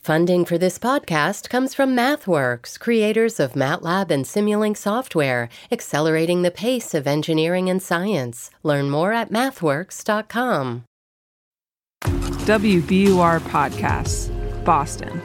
Funding 0.00 0.46
for 0.46 0.56
this 0.56 0.78
podcast 0.78 1.50
comes 1.50 1.74
from 1.74 1.94
MathWorks, 1.94 2.80
creators 2.80 3.38
of 3.38 3.52
MATLAB 3.52 4.10
and 4.10 4.24
Simulink 4.24 4.78
software, 4.78 5.50
accelerating 5.70 6.40
the 6.40 6.50
pace 6.50 6.94
of 6.94 7.06
engineering 7.06 7.68
and 7.68 7.82
science. 7.82 8.50
Learn 8.62 8.88
more 8.88 9.12
at 9.12 9.30
mathworks.com. 9.30 10.84
WBUR 12.02 13.40
Podcasts, 13.40 14.64
Boston. 14.64 15.20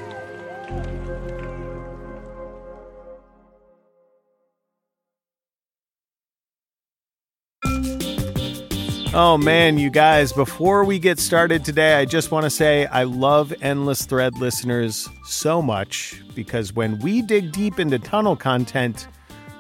Oh 9.18 9.38
man, 9.38 9.78
you 9.78 9.90
guys, 9.90 10.34
before 10.34 10.84
we 10.84 11.00
get 11.00 11.20
started 11.20 11.64
today, 11.64 11.94
I 11.94 12.04
just 12.04 12.32
want 12.32 12.44
to 12.44 12.50
say 12.50 12.86
I 12.88 13.04
love 13.04 13.54
Endless 13.62 14.06
Thread 14.06 14.38
listeners 14.40 15.08
so 15.24 15.62
much 15.62 16.22
because 16.36 16.74
when 16.74 17.00
we 17.00 17.22
dig 17.22 17.54
deep 17.54 17.80
into 17.80 17.98
tunnel 17.98 18.36
content, 18.36 19.08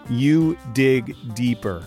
you 0.10 0.58
dig 0.73 1.16
deeper. 1.36 1.86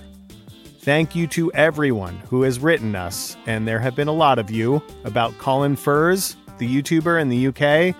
Thank 0.78 1.14
you 1.14 1.26
to 1.26 1.52
everyone 1.52 2.16
who 2.30 2.40
has 2.40 2.58
written 2.58 2.96
us, 2.96 3.36
and 3.44 3.68
there 3.68 3.80
have 3.80 3.94
been 3.94 4.08
a 4.08 4.12
lot 4.12 4.38
of 4.38 4.50
you, 4.50 4.82
about 5.04 5.36
Colin 5.36 5.76
Furze, 5.76 6.36
the 6.56 6.66
YouTuber 6.66 7.20
in 7.20 7.28
the 7.28 7.48
UK. 7.48 7.94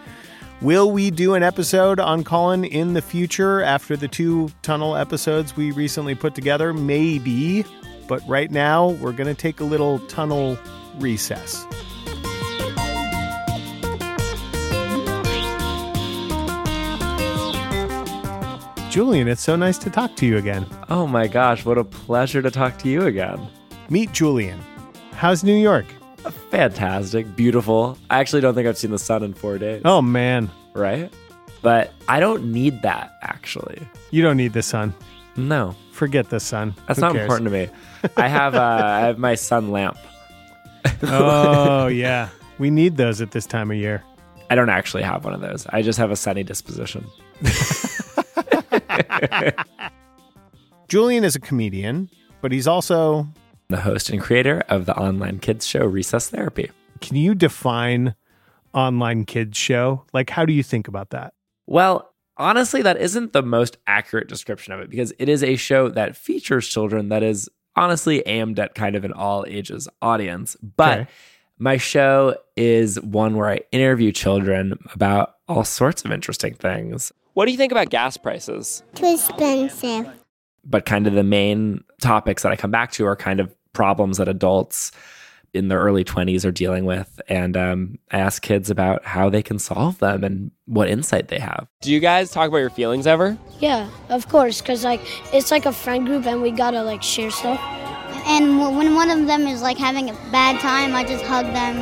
Will 0.62 0.90
we 0.90 1.10
do 1.10 1.34
an 1.34 1.42
episode 1.42 2.00
on 2.00 2.24
Colin 2.24 2.64
in 2.64 2.94
the 2.94 3.02
future 3.02 3.60
after 3.60 3.98
the 3.98 4.08
two 4.08 4.50
tunnel 4.62 4.96
episodes 4.96 5.58
we 5.58 5.72
recently 5.72 6.14
put 6.14 6.34
together? 6.34 6.72
Maybe. 6.72 7.66
But 8.08 8.26
right 8.26 8.50
now, 8.50 8.88
we're 8.88 9.12
going 9.12 9.28
to 9.28 9.40
take 9.40 9.60
a 9.60 9.64
little 9.64 10.00
tunnel 10.00 10.58
recess. 10.98 11.66
Julian, 18.90 19.28
it's 19.28 19.42
so 19.42 19.54
nice 19.54 19.76
to 19.78 19.90
talk 19.90 20.16
to 20.16 20.26
you 20.26 20.38
again. 20.38 20.66
Oh 20.88 21.06
my 21.06 21.28
gosh, 21.28 21.64
what 21.64 21.76
a 21.76 21.84
pleasure 21.84 22.40
to 22.40 22.50
talk 22.50 22.78
to 22.78 22.88
you 22.88 23.02
again. 23.02 23.46
Meet 23.90 24.12
Julian. 24.12 24.58
How's 25.12 25.44
New 25.44 25.54
York? 25.54 25.84
Fantastic, 26.50 27.36
beautiful. 27.36 27.98
I 28.08 28.18
actually 28.18 28.40
don't 28.40 28.54
think 28.54 28.66
I've 28.66 28.78
seen 28.78 28.90
the 28.90 28.98
sun 28.98 29.22
in 29.22 29.34
four 29.34 29.58
days. 29.58 29.82
Oh, 29.84 30.00
man. 30.00 30.50
Right? 30.72 31.12
But 31.60 31.92
I 32.08 32.18
don't 32.20 32.50
need 32.50 32.82
that, 32.82 33.12
actually. 33.22 33.86
You 34.10 34.22
don't 34.22 34.36
need 34.36 34.54
the 34.54 34.62
sun. 34.62 34.94
No. 35.36 35.76
Forget 35.98 36.30
the 36.30 36.38
sun. 36.38 36.76
That's 36.86 37.00
Who 37.00 37.06
not 37.06 37.12
cares? 37.14 37.24
important 37.24 37.46
to 37.46 37.50
me. 37.50 37.68
I 38.16 38.28
have 38.28 38.54
uh, 38.54 38.60
I 38.84 39.00
have 39.00 39.18
my 39.18 39.34
sun 39.34 39.72
lamp. 39.72 39.98
oh, 41.02 41.86
yeah. 42.04 42.28
We 42.60 42.70
need 42.70 42.96
those 42.96 43.20
at 43.20 43.32
this 43.32 43.46
time 43.46 43.72
of 43.72 43.76
year. 43.76 44.04
I 44.48 44.54
don't 44.54 44.68
actually 44.68 45.02
have 45.02 45.24
one 45.24 45.34
of 45.34 45.40
those. 45.40 45.66
I 45.70 45.82
just 45.82 45.98
have 45.98 46.12
a 46.12 46.16
sunny 46.16 46.44
disposition. 46.44 47.04
Julian 50.88 51.24
is 51.24 51.34
a 51.34 51.40
comedian, 51.40 52.08
but 52.42 52.52
he's 52.52 52.68
also. 52.68 53.26
The 53.68 53.80
host 53.80 54.08
and 54.08 54.20
creator 54.20 54.62
of 54.68 54.86
the 54.86 54.96
online 54.96 55.40
kids 55.40 55.66
show 55.66 55.84
Recess 55.84 56.30
Therapy. 56.30 56.70
Can 57.00 57.16
you 57.16 57.34
define 57.34 58.14
online 58.72 59.24
kids 59.24 59.58
show? 59.58 60.04
Like, 60.12 60.30
how 60.30 60.46
do 60.46 60.52
you 60.52 60.62
think 60.62 60.86
about 60.86 61.10
that? 61.10 61.34
Well, 61.66 62.14
honestly, 62.38 62.82
that 62.82 62.96
isn't 62.98 63.32
the 63.32 63.42
most 63.42 63.76
accurate 63.86 64.28
description 64.28 64.72
of 64.72 64.80
it 64.80 64.90
because 64.90 65.12
it 65.18 65.28
is 65.28 65.42
a 65.42 65.56
show 65.56 65.88
that 65.90 66.16
features 66.16 66.66
children 66.68 67.08
that 67.10 67.22
is 67.22 67.48
honestly 67.76 68.22
aimed 68.26 68.58
at 68.58 68.74
kind 68.74 68.96
of 68.96 69.04
an 69.04 69.12
all 69.12 69.44
ages 69.48 69.88
audience. 70.02 70.56
But 70.76 71.00
Okay. 71.00 71.10
my 71.58 71.76
show 71.76 72.36
is 72.56 73.00
one 73.00 73.36
where 73.36 73.48
I 73.48 73.60
interview 73.72 74.12
children 74.12 74.78
about 74.94 75.36
all 75.48 75.64
sorts 75.64 76.04
of 76.04 76.10
interesting 76.12 76.54
things. 76.54 77.12
What 77.34 77.46
do 77.46 77.52
you 77.52 77.58
think 77.58 77.70
about 77.72 77.90
gas 77.90 78.16
prices? 78.16 78.82
Too 78.94 79.12
expensive. 79.14 80.08
But 80.64 80.84
kind 80.86 81.06
of 81.06 81.14
the 81.14 81.22
main 81.22 81.84
topics 82.00 82.42
that 82.42 82.52
I 82.52 82.56
come 82.56 82.70
back 82.70 82.90
to 82.92 83.06
are 83.06 83.16
kind 83.16 83.40
of 83.40 83.54
problems 83.72 84.16
that 84.18 84.28
adults 84.28 84.90
in 85.54 85.68
their 85.68 85.80
early 85.80 86.04
20s 86.04 86.44
are 86.44 86.50
dealing 86.50 86.84
with. 86.84 87.20
And 87.28 87.56
um, 87.56 87.98
I 88.10 88.18
ask 88.18 88.42
kids 88.42 88.70
about 88.70 89.04
how 89.04 89.30
they 89.30 89.42
can 89.42 89.58
solve 89.58 89.98
them 89.98 90.24
and 90.24 90.50
what 90.66 90.88
insight 90.88 91.28
they 91.28 91.38
have. 91.38 91.66
Do 91.80 91.92
you 91.92 92.00
guys 92.00 92.30
talk 92.30 92.48
about 92.48 92.58
your 92.58 92.70
feelings 92.70 93.06
ever? 93.06 93.38
Yeah, 93.60 93.88
of 94.08 94.28
course, 94.28 94.60
because 94.60 94.84
like 94.84 95.00
it's 95.32 95.50
like 95.50 95.66
a 95.66 95.72
friend 95.72 96.06
group 96.06 96.26
and 96.26 96.42
we 96.42 96.50
gotta 96.50 96.82
like 96.82 97.02
share 97.02 97.30
stuff. 97.30 97.60
And 98.26 98.58
when 98.58 98.94
one 98.94 99.10
of 99.10 99.26
them 99.26 99.46
is 99.46 99.62
like 99.62 99.78
having 99.78 100.10
a 100.10 100.12
bad 100.30 100.60
time, 100.60 100.94
I 100.94 101.04
just 101.04 101.24
hug 101.24 101.46
them 101.46 101.76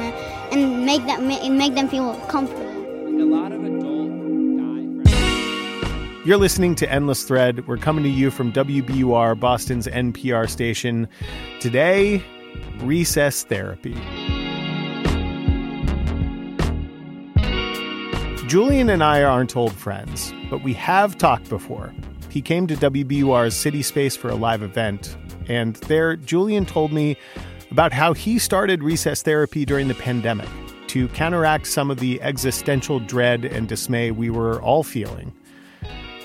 and 0.53 0.87
make 0.87 1.05
them 1.07 1.31
and 1.31 1.59
make 1.59 1.75
them 1.75 1.89
feel 1.89 2.15
comfortable. 2.29 2.65
A 2.65 3.25
lot 3.25 3.51
of 3.53 3.65
adult 3.65 4.11
die. 5.05 6.23
You're 6.25 6.37
listening 6.37 6.75
to 6.77 6.91
Endless 6.93 7.25
Thread. 7.25 7.67
We're 7.67 7.79
coming 7.79 8.05
to 8.05 8.11
you 8.11 8.31
from 8.31 8.53
WBUR, 8.53 9.39
Boston's 9.41 9.87
NPR 9.87 10.49
station. 10.49 11.09
Today, 11.61 12.25
recess 12.81 13.45
therapy. 13.45 13.95
Julian 18.47 18.91
and 18.91 19.03
I 19.03 19.25
aren't 19.25 19.57
old 19.57 19.73
friends, 19.73 20.33
but 20.49 20.63
we 20.63 20.73
have 20.75 21.19
talked 21.19 21.49
before. 21.49 21.93
He 22.31 22.41
came 22.41 22.69
to 22.69 22.77
WBUR's 22.77 23.57
City 23.57 23.83
Space 23.83 24.15
for 24.15 24.29
a 24.29 24.37
live 24.37 24.63
event, 24.63 25.17
and 25.49 25.75
there, 25.77 26.15
Julian 26.17 26.65
told 26.65 26.93
me 26.93 27.17
about 27.71 27.93
how 27.93 28.13
he 28.13 28.39
started 28.39 28.83
recess 28.83 29.23
therapy 29.23 29.65
during 29.65 29.89
the 29.89 29.95
pandemic 29.95 30.49
to 30.89 31.09
counteract 31.09 31.67
some 31.67 31.91
of 31.91 31.99
the 31.99 32.23
existential 32.23 33.01
dread 33.01 33.45
and 33.45 33.69
dismay 33.69 34.13
we 34.13 34.31
were 34.31 34.63
all 34.63 34.85
feeling. 34.85 35.33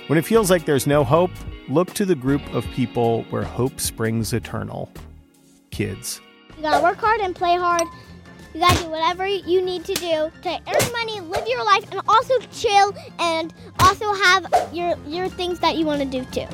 When 0.07 0.19
it 0.19 0.25
feels 0.25 0.51
like 0.51 0.65
there's 0.65 0.85
no 0.85 1.03
hope, 1.03 1.31
look 1.69 1.93
to 1.95 2.05
the 2.05 2.15
group 2.15 2.41
of 2.53 2.65
people 2.67 3.23
where 3.31 3.43
hope 3.43 3.79
springs 3.79 4.31
eternal 4.31 4.91
kids. 5.81 6.21
You 6.57 6.63
gotta 6.63 6.83
work 6.83 6.97
hard 6.97 7.21
and 7.21 7.35
play 7.35 7.55
hard. 7.57 7.83
You 8.53 8.59
gotta 8.59 8.83
do 8.83 8.89
whatever 8.89 9.25
you 9.25 9.61
need 9.61 9.83
to 9.85 9.93
do 9.95 10.31
to 10.43 10.49
earn 10.49 10.91
money, 10.91 11.19
live 11.21 11.47
your 11.47 11.65
life, 11.65 11.85
and 11.91 12.01
also 12.07 12.37
chill 12.51 12.93
and 13.17 13.53
also 13.79 14.13
have 14.13 14.45
your 14.71 14.95
your 15.07 15.27
things 15.27 15.59
that 15.59 15.77
you 15.77 15.85
want 15.85 16.01
to 16.01 16.07
do 16.07 16.23
too. 16.25 16.47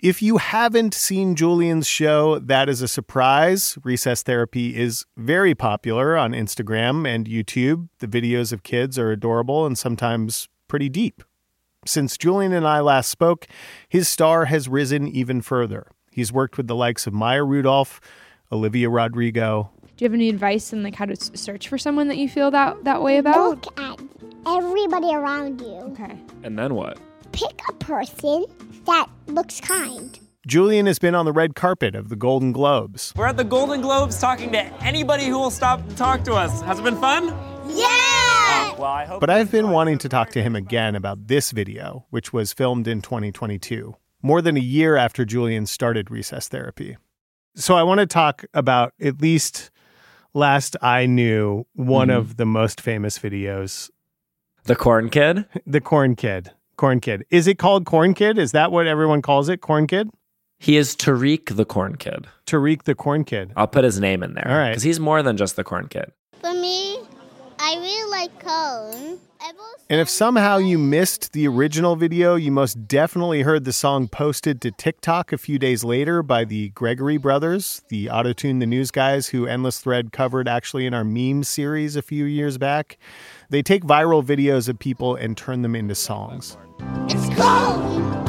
If 0.00 0.20
you 0.20 0.38
haven't 0.38 0.94
seen 0.94 1.36
Julian's 1.36 1.86
show, 1.86 2.40
that 2.40 2.68
is 2.68 2.82
a 2.82 2.88
surprise. 2.88 3.78
Recess 3.84 4.24
Therapy 4.24 4.76
is 4.76 5.06
very 5.16 5.54
popular 5.54 6.16
on 6.16 6.32
Instagram 6.32 7.06
and 7.06 7.28
YouTube. 7.28 7.88
The 8.00 8.08
videos 8.08 8.52
of 8.52 8.64
kids 8.64 8.98
are 8.98 9.12
adorable 9.12 9.64
and 9.64 9.78
sometimes 9.78 10.48
pretty 10.66 10.88
deep. 10.88 11.22
Since 11.86 12.18
Julian 12.18 12.52
and 12.52 12.66
I 12.66 12.80
last 12.80 13.10
spoke, 13.10 13.46
his 13.88 14.08
star 14.08 14.46
has 14.46 14.68
risen 14.68 15.06
even 15.06 15.40
further. 15.40 15.86
He's 16.10 16.32
worked 16.32 16.56
with 16.56 16.66
the 16.66 16.76
likes 16.76 17.06
of 17.06 17.14
Maya 17.14 17.44
Rudolph, 17.44 18.00
Olivia 18.52 18.90
Rodrigo, 18.90 19.70
Do 19.96 20.04
you 20.04 20.06
have 20.06 20.14
any 20.14 20.28
advice 20.28 20.72
on 20.72 20.82
like 20.82 20.94
how 20.94 21.06
to 21.06 21.16
search 21.16 21.68
for 21.68 21.78
someone 21.78 22.08
that 22.08 22.18
you 22.18 22.28
feel 22.28 22.50
that 22.50 22.84
that 22.84 23.02
way 23.02 23.16
about? 23.16 23.64
Look 23.64 23.80
at 23.80 23.98
everybody 24.46 25.14
around 25.14 25.60
you. 25.60 25.74
Okay. 25.92 26.18
And 26.42 26.58
then 26.58 26.74
what? 26.74 26.98
Pick 27.32 27.60
a 27.68 27.72
person 27.74 28.44
that 28.84 29.08
looks 29.26 29.60
kind. 29.60 30.18
Julian 30.46 30.86
has 30.86 30.98
been 30.98 31.14
on 31.14 31.24
the 31.24 31.32
red 31.32 31.54
carpet 31.54 31.94
of 31.94 32.08
the 32.08 32.16
Golden 32.16 32.52
Globes. 32.52 33.12
We're 33.16 33.28
at 33.28 33.36
the 33.36 33.44
Golden 33.44 33.80
Globes 33.80 34.18
talking 34.20 34.50
to 34.52 34.58
anybody 34.84 35.26
who 35.26 35.38
will 35.38 35.52
stop 35.52 35.80
and 35.80 35.96
talk 35.96 36.24
to 36.24 36.34
us. 36.34 36.60
Has 36.62 36.78
it 36.80 36.82
been 36.82 37.00
fun? 37.00 37.26
Yeah! 37.68 37.86
Oh, 37.86 38.74
well, 38.76 38.90
I 38.90 39.04
hope. 39.04 39.20
But 39.20 39.30
I've 39.30 39.52
been 39.52 39.70
wanting 39.70 39.98
to 39.98 40.08
talk 40.08 40.30
to 40.30 40.42
him 40.42 40.56
again 40.56 40.96
about 40.96 41.28
this 41.28 41.52
video, 41.52 42.06
which 42.10 42.32
was 42.32 42.52
filmed 42.52 42.88
in 42.88 43.00
2022, 43.02 43.94
more 44.20 44.42
than 44.42 44.56
a 44.56 44.60
year 44.60 44.96
after 44.96 45.24
Julian 45.24 45.64
started 45.66 46.10
recess 46.10 46.48
therapy. 46.48 46.96
So 47.54 47.74
I 47.76 47.82
want 47.82 48.00
to 48.00 48.06
talk 48.06 48.44
about 48.54 48.94
at 49.00 49.20
least 49.20 49.70
last 50.34 50.76
I 50.80 51.06
knew 51.06 51.66
one 51.74 52.08
Mhm. 52.08 52.16
of 52.16 52.36
the 52.36 52.46
most 52.46 52.80
famous 52.80 53.18
videos, 53.18 53.90
The 54.64 54.76
Corn 54.76 55.10
Kid? 55.10 55.44
the 55.66 55.80
Corn 55.80 56.16
Kid. 56.16 56.50
Corn 56.76 57.00
Kid. 57.00 57.24
Is 57.30 57.46
it 57.46 57.58
called 57.58 57.84
Corn 57.84 58.14
Kid? 58.14 58.38
Is 58.38 58.52
that 58.52 58.72
what 58.72 58.86
everyone 58.86 59.20
calls 59.22 59.48
it? 59.48 59.60
Corn 59.60 59.86
Kid? 59.86 60.08
He 60.58 60.76
is 60.76 60.94
Tariq 60.96 61.56
the 61.56 61.64
Corn 61.64 61.96
Kid. 61.96 62.26
Tariq 62.46 62.84
the 62.84 62.94
Corn 62.94 63.24
Kid. 63.24 63.52
I'll 63.56 63.66
put 63.66 63.84
his 63.84 64.00
name 64.00 64.22
in 64.22 64.34
there. 64.34 64.48
All 64.48 64.56
right. 64.56 64.70
Because 64.70 64.84
he's 64.84 65.00
more 65.00 65.22
than 65.22 65.36
just 65.36 65.56
the 65.56 65.64
Corn 65.64 65.88
Kid. 65.88 66.12
For 66.40 66.54
me, 66.54 66.98
I 67.72 67.76
really 67.76 68.10
like 68.10 68.38
cone. 68.38 69.18
And 69.88 69.98
if 69.98 70.10
somehow 70.10 70.58
you 70.58 70.78
missed 70.78 71.32
the 71.32 71.48
original 71.48 71.96
video, 71.96 72.34
you 72.34 72.52
most 72.52 72.86
definitely 72.86 73.40
heard 73.42 73.64
the 73.64 73.72
song 73.72 74.08
posted 74.08 74.60
to 74.60 74.70
TikTok 74.70 75.32
a 75.32 75.38
few 75.38 75.58
days 75.58 75.82
later 75.82 76.22
by 76.22 76.44
the 76.44 76.68
Gregory 76.70 77.16
brothers, 77.16 77.80
the 77.88 78.08
Autotune 78.08 78.60
the 78.60 78.66
News 78.66 78.90
guys 78.90 79.28
who 79.28 79.46
Endless 79.46 79.78
Thread 79.78 80.12
covered 80.12 80.48
actually 80.48 80.84
in 80.84 80.92
our 80.92 81.02
meme 81.02 81.44
series 81.44 81.96
a 81.96 82.02
few 82.02 82.26
years 82.26 82.58
back. 82.58 82.98
They 83.48 83.62
take 83.62 83.84
viral 83.84 84.22
videos 84.22 84.68
of 84.68 84.78
people 84.78 85.16
and 85.16 85.34
turn 85.34 85.62
them 85.62 85.74
into 85.74 85.94
songs. 85.94 86.58
It's 87.08 87.34
cone! 87.34 88.21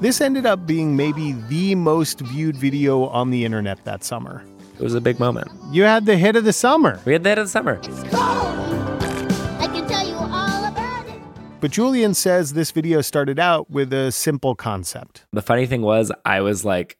This 0.00 0.22
ended 0.22 0.46
up 0.46 0.66
being 0.66 0.96
maybe 0.96 1.32
the 1.32 1.74
most 1.74 2.20
viewed 2.20 2.56
video 2.56 3.04
on 3.08 3.28
the 3.28 3.44
internet 3.44 3.84
that 3.84 4.02
summer. 4.02 4.42
It 4.78 4.82
was 4.82 4.94
a 4.94 5.00
big 5.00 5.20
moment. 5.20 5.50
You 5.70 5.82
had 5.82 6.06
the 6.06 6.16
hit 6.16 6.36
of 6.36 6.44
the 6.44 6.54
summer. 6.54 6.98
We 7.04 7.12
had 7.12 7.22
the 7.22 7.28
hit 7.28 7.36
of 7.36 7.44
the 7.44 7.50
summer. 7.50 7.78
I 8.14 9.68
can 9.70 9.86
tell 9.86 10.08
you 10.08 10.14
all 10.14 10.64
about 10.64 11.06
it. 11.06 11.20
But 11.60 11.72
Julian 11.72 12.14
says 12.14 12.54
this 12.54 12.70
video 12.70 13.02
started 13.02 13.38
out 13.38 13.70
with 13.70 13.92
a 13.92 14.10
simple 14.10 14.54
concept. 14.54 15.26
The 15.34 15.42
funny 15.42 15.66
thing 15.66 15.82
was, 15.82 16.10
I 16.24 16.40
was 16.40 16.64
like 16.64 16.96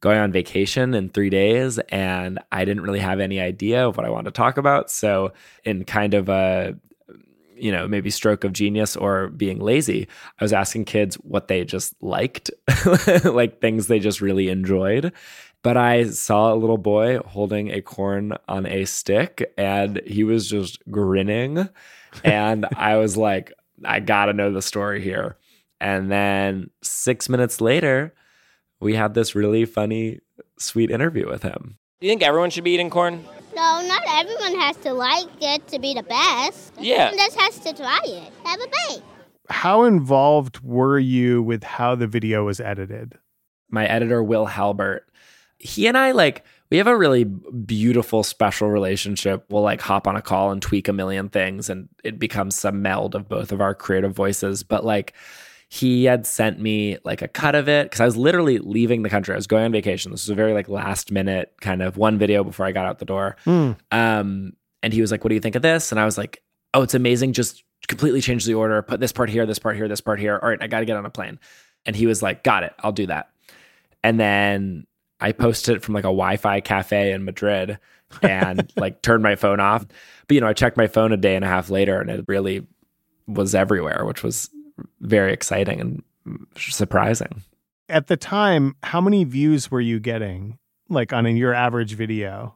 going 0.00 0.18
on 0.18 0.30
vacation 0.30 0.94
in 0.94 1.08
three 1.08 1.30
days 1.30 1.80
and 1.88 2.38
I 2.52 2.64
didn't 2.64 2.84
really 2.84 3.00
have 3.00 3.18
any 3.18 3.40
idea 3.40 3.88
of 3.88 3.96
what 3.96 4.06
I 4.06 4.10
wanted 4.10 4.32
to 4.32 4.38
talk 4.38 4.58
about. 4.58 4.92
So, 4.92 5.32
in 5.64 5.82
kind 5.84 6.14
of 6.14 6.28
a 6.28 6.76
you 7.56 7.72
know, 7.72 7.86
maybe 7.88 8.10
stroke 8.10 8.44
of 8.44 8.52
genius 8.52 8.96
or 8.96 9.28
being 9.28 9.60
lazy, 9.60 10.08
I 10.40 10.44
was 10.44 10.52
asking 10.52 10.86
kids 10.86 11.16
what 11.16 11.48
they 11.48 11.64
just 11.64 11.94
liked, 12.02 12.50
like 13.24 13.60
things 13.60 13.86
they 13.86 13.98
just 13.98 14.20
really 14.20 14.48
enjoyed. 14.48 15.12
But 15.62 15.76
I 15.78 16.04
saw 16.10 16.52
a 16.52 16.56
little 16.56 16.78
boy 16.78 17.18
holding 17.20 17.70
a 17.70 17.80
corn 17.80 18.34
on 18.48 18.66
a 18.66 18.84
stick 18.84 19.52
and 19.56 20.00
he 20.06 20.22
was 20.22 20.48
just 20.48 20.78
grinning. 20.90 21.68
And 22.22 22.66
I 22.76 22.96
was 22.96 23.16
like, 23.16 23.52
I 23.84 24.00
gotta 24.00 24.34
know 24.34 24.52
the 24.52 24.62
story 24.62 25.00
here. 25.00 25.38
And 25.80 26.10
then 26.10 26.70
six 26.82 27.28
minutes 27.28 27.60
later, 27.60 28.14
we 28.80 28.94
had 28.94 29.14
this 29.14 29.34
really 29.34 29.64
funny, 29.64 30.20
sweet 30.58 30.90
interview 30.90 31.28
with 31.28 31.42
him. 31.42 31.78
Do 32.00 32.06
you 32.06 32.10
think 32.10 32.22
everyone 32.22 32.50
should 32.50 32.64
be 32.64 32.72
eating 32.72 32.90
corn? 32.90 33.24
No, 34.24 34.30
not 34.30 34.40
everyone 34.40 34.60
has 34.60 34.76
to 34.78 34.92
like 34.92 35.28
it 35.40 35.66
to 35.68 35.78
be 35.78 35.94
the 35.94 36.02
best. 36.02 36.72
Yeah. 36.78 37.06
Everyone 37.06 37.26
just 37.26 37.40
has 37.40 37.58
to 37.60 37.72
try 37.74 38.00
it. 38.04 38.32
Have 38.44 38.60
a 38.60 38.66
bake. 38.66 39.02
How 39.50 39.84
involved 39.84 40.60
were 40.60 40.98
you 40.98 41.42
with 41.42 41.62
how 41.62 41.94
the 41.94 42.06
video 42.06 42.44
was 42.44 42.60
edited? 42.60 43.18
My 43.70 43.86
editor, 43.86 44.22
Will 44.22 44.46
Halbert, 44.46 45.06
he 45.58 45.86
and 45.86 45.98
I 45.98 46.12
like, 46.12 46.44
we 46.70 46.78
have 46.78 46.86
a 46.86 46.96
really 46.96 47.24
beautiful, 47.24 48.22
special 48.22 48.70
relationship. 48.70 49.44
We'll 49.50 49.62
like 49.62 49.80
hop 49.80 50.06
on 50.06 50.16
a 50.16 50.22
call 50.22 50.50
and 50.50 50.62
tweak 50.62 50.88
a 50.88 50.92
million 50.92 51.28
things, 51.28 51.68
and 51.68 51.88
it 52.02 52.18
becomes 52.18 52.58
some 52.58 52.82
meld 52.82 53.14
of 53.14 53.28
both 53.28 53.52
of 53.52 53.60
our 53.60 53.74
creative 53.74 54.12
voices. 54.12 54.62
But 54.62 54.84
like, 54.84 55.14
he 55.74 56.04
had 56.04 56.24
sent 56.24 56.60
me 56.60 56.98
like 57.02 57.20
a 57.20 57.26
cut 57.26 57.56
of 57.56 57.68
it 57.68 57.86
because 57.86 58.00
I 58.00 58.04
was 58.04 58.16
literally 58.16 58.58
leaving 58.58 59.02
the 59.02 59.10
country. 59.10 59.34
I 59.34 59.36
was 59.36 59.48
going 59.48 59.64
on 59.64 59.72
vacation. 59.72 60.12
This 60.12 60.22
was 60.22 60.30
a 60.30 60.34
very 60.36 60.52
like 60.52 60.68
last 60.68 61.10
minute 61.10 61.52
kind 61.60 61.82
of 61.82 61.96
one 61.96 62.16
video 62.16 62.44
before 62.44 62.64
I 62.64 62.70
got 62.70 62.86
out 62.86 63.00
the 63.00 63.04
door. 63.04 63.34
Mm. 63.44 63.76
Um, 63.90 64.52
and 64.84 64.92
he 64.92 65.00
was 65.00 65.10
like, 65.10 65.24
"What 65.24 65.30
do 65.30 65.34
you 65.34 65.40
think 65.40 65.56
of 65.56 65.62
this?" 65.62 65.90
And 65.90 66.00
I 66.00 66.04
was 66.04 66.16
like, 66.16 66.44
"Oh, 66.74 66.82
it's 66.82 66.94
amazing. 66.94 67.32
Just 67.32 67.64
completely 67.88 68.20
change 68.20 68.44
the 68.44 68.54
order. 68.54 68.80
Put 68.82 69.00
this 69.00 69.10
part 69.10 69.28
here, 69.28 69.46
this 69.46 69.58
part 69.58 69.74
here, 69.74 69.88
this 69.88 70.00
part 70.00 70.20
here. 70.20 70.38
All 70.40 70.48
right, 70.48 70.62
I 70.62 70.68
got 70.68 70.78
to 70.78 70.86
get 70.86 70.96
on 70.96 71.06
a 71.06 71.10
plane." 71.10 71.40
And 71.84 71.96
he 71.96 72.06
was 72.06 72.22
like, 72.22 72.44
"Got 72.44 72.62
it. 72.62 72.72
I'll 72.78 72.92
do 72.92 73.06
that." 73.06 73.30
And 74.04 74.20
then 74.20 74.86
I 75.18 75.32
posted 75.32 75.74
it 75.74 75.82
from 75.82 75.94
like 75.94 76.04
a 76.04 76.06
Wi-Fi 76.06 76.60
cafe 76.60 77.10
in 77.10 77.24
Madrid 77.24 77.80
and 78.22 78.72
like 78.76 79.02
turned 79.02 79.24
my 79.24 79.34
phone 79.34 79.58
off. 79.58 79.84
But 80.28 80.34
you 80.36 80.40
know, 80.40 80.46
I 80.46 80.52
checked 80.52 80.76
my 80.76 80.86
phone 80.86 81.10
a 81.10 81.16
day 81.16 81.34
and 81.34 81.44
a 81.44 81.48
half 81.48 81.68
later, 81.68 82.00
and 82.00 82.10
it 82.10 82.26
really 82.28 82.64
was 83.26 83.56
everywhere, 83.56 84.04
which 84.04 84.22
was 84.22 84.50
very 85.00 85.32
exciting 85.32 85.80
and 85.80 86.02
surprising. 86.56 87.42
At 87.88 88.06
the 88.06 88.16
time, 88.16 88.76
how 88.82 89.00
many 89.00 89.24
views 89.24 89.70
were 89.70 89.80
you 89.80 90.00
getting 90.00 90.58
like 90.88 91.12
on 91.12 91.26
your 91.36 91.54
average 91.54 91.94
video? 91.94 92.54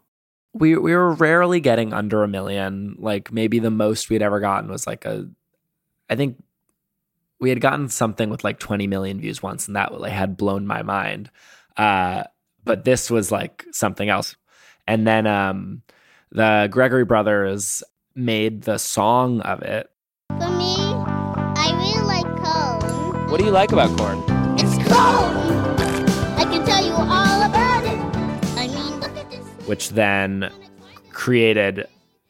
We 0.54 0.76
we 0.76 0.94
were 0.94 1.12
rarely 1.12 1.60
getting 1.60 1.92
under 1.92 2.22
a 2.22 2.28
million. 2.28 2.96
Like 2.98 3.32
maybe 3.32 3.58
the 3.58 3.70
most 3.70 4.08
we'd 4.08 4.22
ever 4.22 4.40
gotten 4.40 4.70
was 4.70 4.86
like 4.86 5.04
a 5.04 5.28
I 6.08 6.16
think 6.16 6.42
we 7.40 7.50
had 7.50 7.60
gotten 7.60 7.88
something 7.88 8.30
with 8.30 8.42
like 8.42 8.58
20 8.58 8.86
million 8.86 9.20
views 9.20 9.42
once 9.42 9.68
and 9.68 9.76
that 9.76 9.98
like 10.00 10.12
had 10.12 10.36
blown 10.36 10.66
my 10.66 10.82
mind. 10.82 11.30
Uh 11.76 12.24
but 12.64 12.84
this 12.84 13.10
was 13.10 13.30
like 13.30 13.64
something 13.72 14.08
else. 14.08 14.36
And 14.86 15.06
then 15.06 15.26
um 15.26 15.82
the 16.30 16.68
Gregory 16.70 17.04
brothers 17.04 17.82
made 18.14 18.62
the 18.62 18.78
song 18.78 19.40
of 19.42 19.62
it. 19.62 19.90
What 23.28 23.38
do 23.38 23.44
you 23.44 23.50
like 23.50 23.72
about 23.72 23.96
corn? 23.98 24.18
It's 24.58 24.76
cone. 24.88 25.36
I 26.38 26.44
can 26.50 26.64
tell 26.66 26.84
you 26.84 26.92
all 26.92 27.42
about 27.42 27.84
it. 27.84 27.98
I 28.58 28.66
mean, 28.68 29.00
look 29.00 29.16
at 29.16 29.30
this. 29.30 29.46
which 29.66 29.90
then 29.90 30.50
created 31.12 31.86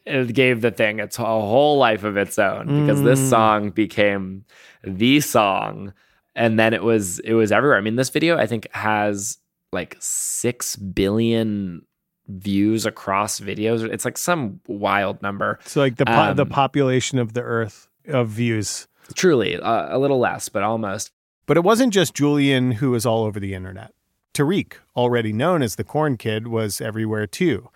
it 0.07 0.33
gave 0.35 0.61
the 0.63 0.71
thing 0.71 0.99
its 1.01 1.19
a 1.19 1.23
whole 1.25 1.77
life 1.79 2.03
of 2.03 2.17
its 2.17 2.39
own 2.39 2.67
because 2.87 3.03
this 3.03 3.21
Mm. 3.21 3.29
song 3.31 3.71
became 3.71 4.45
the 4.83 5.21
song 5.21 5.93
and 6.35 6.59
then 6.59 6.73
it 6.73 6.83
was 6.83 7.19
it 7.21 7.35
was 7.35 7.53
everywhere 7.53 7.77
i 7.77 7.83
mean 7.83 7.97
this 7.97 8.09
video 8.09 8.39
i 8.39 8.47
think 8.47 8.67
has 8.73 9.37
like 9.73 9.97
6 10.01 10.77
billion 10.77 11.83
views 12.29 12.87
across 12.87 13.39
videos 13.41 13.85
it's 13.93 14.07
like 14.07 14.17
some 14.17 14.61
wild 14.67 15.21
number 15.21 15.59
So 15.67 15.81
like 15.81 15.97
the 15.97 16.07
po- 16.07 16.33
the 16.33 16.43
Um, 16.45 16.49
population 16.49 17.19
of 17.19 17.35
the 17.35 17.43
earth 17.43 17.89
of 18.07 18.29
views. 18.29 18.89
Truly 19.15 19.57
uh, 19.57 19.97
a 19.97 19.99
little 19.99 20.19
less 20.19 20.49
but 20.49 20.63
almost 20.63 21.11
But 21.47 21.57
it 21.57 21.65
wasn't 21.65 21.93
just 21.93 22.15
Julian 22.15 22.73
who 22.73 22.91
was 22.91 23.07
all 23.07 23.25
over 23.25 23.41
the 23.41 23.55
internet. 23.55 23.93
Tariq, 24.35 24.75
already 24.95 25.33
known 25.33 25.63
as 25.63 25.77
the 25.77 25.85
Corn 25.85 26.17
Kid, 26.17 26.47
was 26.47 26.81
everywhere 26.81 27.27
too. 27.27 27.71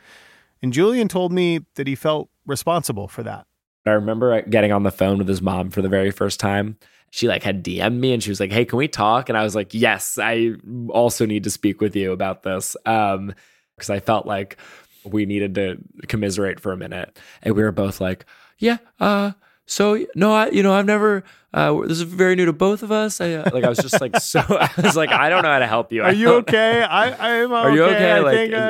And 0.63 0.73
Julian 0.73 1.09
told 1.09 1.33
me 1.33 1.61
that 1.75 1.87
he 1.89 1.95
felt 1.95 2.29
responsible 2.47 3.09
for 3.09 3.23
that. 3.25 3.47
I 3.85 3.91
remember 3.91 4.43
getting 4.43 4.71
on 4.71 4.85
the 4.85 4.93
phone 4.93 5.19
with 5.19 5.27
his 5.27 5.43
mom 5.43 5.71
for 5.71 5.83
the 5.83 5.89
very 5.89 6.13
first 6.13 6.39
time. 6.39 6.77
She 7.11 7.27
like 7.27 7.43
had 7.43 7.65
DM'd 7.65 8.01
me 8.01 8.13
and 8.13 8.23
she 8.23 8.31
was 8.31 8.39
like, 8.41 8.53
"Hey, 8.53 8.65
can 8.65 8.79
we 8.79 8.89
talk?" 8.89 9.29
And 9.29 9.37
I 9.37 9.43
was 9.43 9.55
like, 9.55 9.75
"Yes, 9.75 10.19
I 10.23 10.53
also 10.89 11.27
need 11.27 11.45
to 11.45 11.51
speak 11.51 11.81
with 11.81 11.97
you 11.97 12.13
about 12.13 12.43
this." 12.43 12.77
Um, 12.87 13.35
because 13.77 13.91
I 13.91 14.01
felt 14.01 14.27
like 14.27 14.57
we 15.05 15.27
needed 15.27 15.55
to 15.57 15.79
commiserate 16.07 16.61
for 16.61 16.73
a 16.73 16.77
minute, 16.77 17.19
and 17.43 17.57
we 17.57 17.63
were 17.63 17.73
both 17.73 18.01
like, 18.01 18.25
"Yeah, 18.59 18.79
uh, 19.01 19.33
so 19.67 20.05
no, 20.15 20.33
I, 20.35 20.51
you 20.51 20.63
know, 20.63 20.73
I've 20.75 20.87
never. 20.87 21.25
Uh, 21.55 21.81
this 21.83 21.99
is 21.99 22.03
very 22.03 22.35
new 22.35 22.47
to 22.47 22.53
both 22.53 22.83
of 22.83 22.91
us. 22.91 23.21
I 23.21 23.35
uh, 23.35 23.51
like, 23.53 23.65
I 23.65 23.69
was 23.69 23.79
just 23.79 24.01
like, 24.01 24.17
so 24.19 24.41
I 24.49 24.71
was 24.83 24.97
like, 24.97 25.11
I 25.11 25.29
don't 25.29 25.43
know 25.43 25.51
how 25.53 25.59
to 25.59 25.67
help 25.67 25.93
you. 25.93 26.03
I 26.05 26.09
Are 26.09 26.13
you 26.13 26.29
okay? 26.37 26.83
I 26.83 27.41
I'm 27.43 27.53
okay. 27.53 27.55
are 27.69 27.73
you 27.73 27.85
okay? 27.85 28.11
I 28.13 28.19
like, 28.21 28.35
think 28.35 28.53
is 28.55 28.61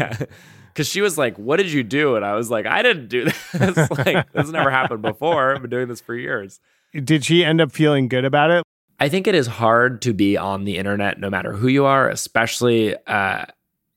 I- 0.00 0.04
yeah. 0.20 0.26
Because 0.68 0.88
she 0.88 1.00
was 1.00 1.16
like, 1.16 1.38
"What 1.38 1.56
did 1.56 1.72
you 1.72 1.82
do?" 1.82 2.16
And 2.16 2.24
I 2.24 2.34
was 2.34 2.50
like, 2.50 2.66
"I 2.66 2.82
didn't 2.82 3.08
do 3.08 3.24
this. 3.24 3.90
like, 4.04 4.30
this 4.32 4.50
never 4.50 4.70
happened 4.70 5.00
before. 5.00 5.54
I've 5.54 5.62
been 5.62 5.70
doing 5.70 5.88
this 5.88 6.02
for 6.02 6.14
years." 6.14 6.60
Did 6.92 7.24
she 7.24 7.42
end 7.42 7.62
up 7.62 7.72
feeling 7.72 8.08
good 8.08 8.26
about 8.26 8.50
it? 8.50 8.62
I 9.00 9.08
think 9.08 9.26
it 9.26 9.34
is 9.34 9.46
hard 9.46 10.02
to 10.02 10.12
be 10.12 10.36
on 10.36 10.64
the 10.64 10.76
internet, 10.76 11.18
no 11.18 11.30
matter 11.30 11.52
who 11.52 11.68
you 11.68 11.86
are, 11.86 12.10
especially 12.10 12.94
uh, 13.06 13.46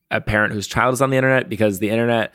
a 0.09 0.21
parent 0.21 0.53
whose 0.53 0.67
child 0.67 0.93
is 0.93 1.01
on 1.01 1.09
the 1.09 1.17
internet, 1.17 1.49
because 1.49 1.79
the 1.79 1.89
internet, 1.89 2.33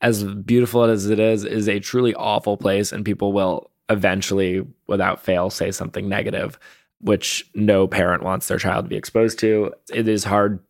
as 0.00 0.24
beautiful 0.24 0.84
as 0.84 1.06
it 1.06 1.18
is, 1.18 1.44
is 1.44 1.68
a 1.68 1.80
truly 1.80 2.14
awful 2.14 2.56
place, 2.56 2.92
and 2.92 3.04
people 3.04 3.32
will 3.32 3.70
eventually, 3.88 4.66
without 4.86 5.22
fail, 5.22 5.50
say 5.50 5.70
something 5.70 6.08
negative, 6.08 6.58
which 7.00 7.48
no 7.54 7.86
parent 7.86 8.22
wants 8.22 8.48
their 8.48 8.58
child 8.58 8.86
to 8.86 8.88
be 8.88 8.96
exposed 8.96 9.38
to. 9.40 9.72
It 9.92 10.08
is 10.08 10.24
hard 10.24 10.60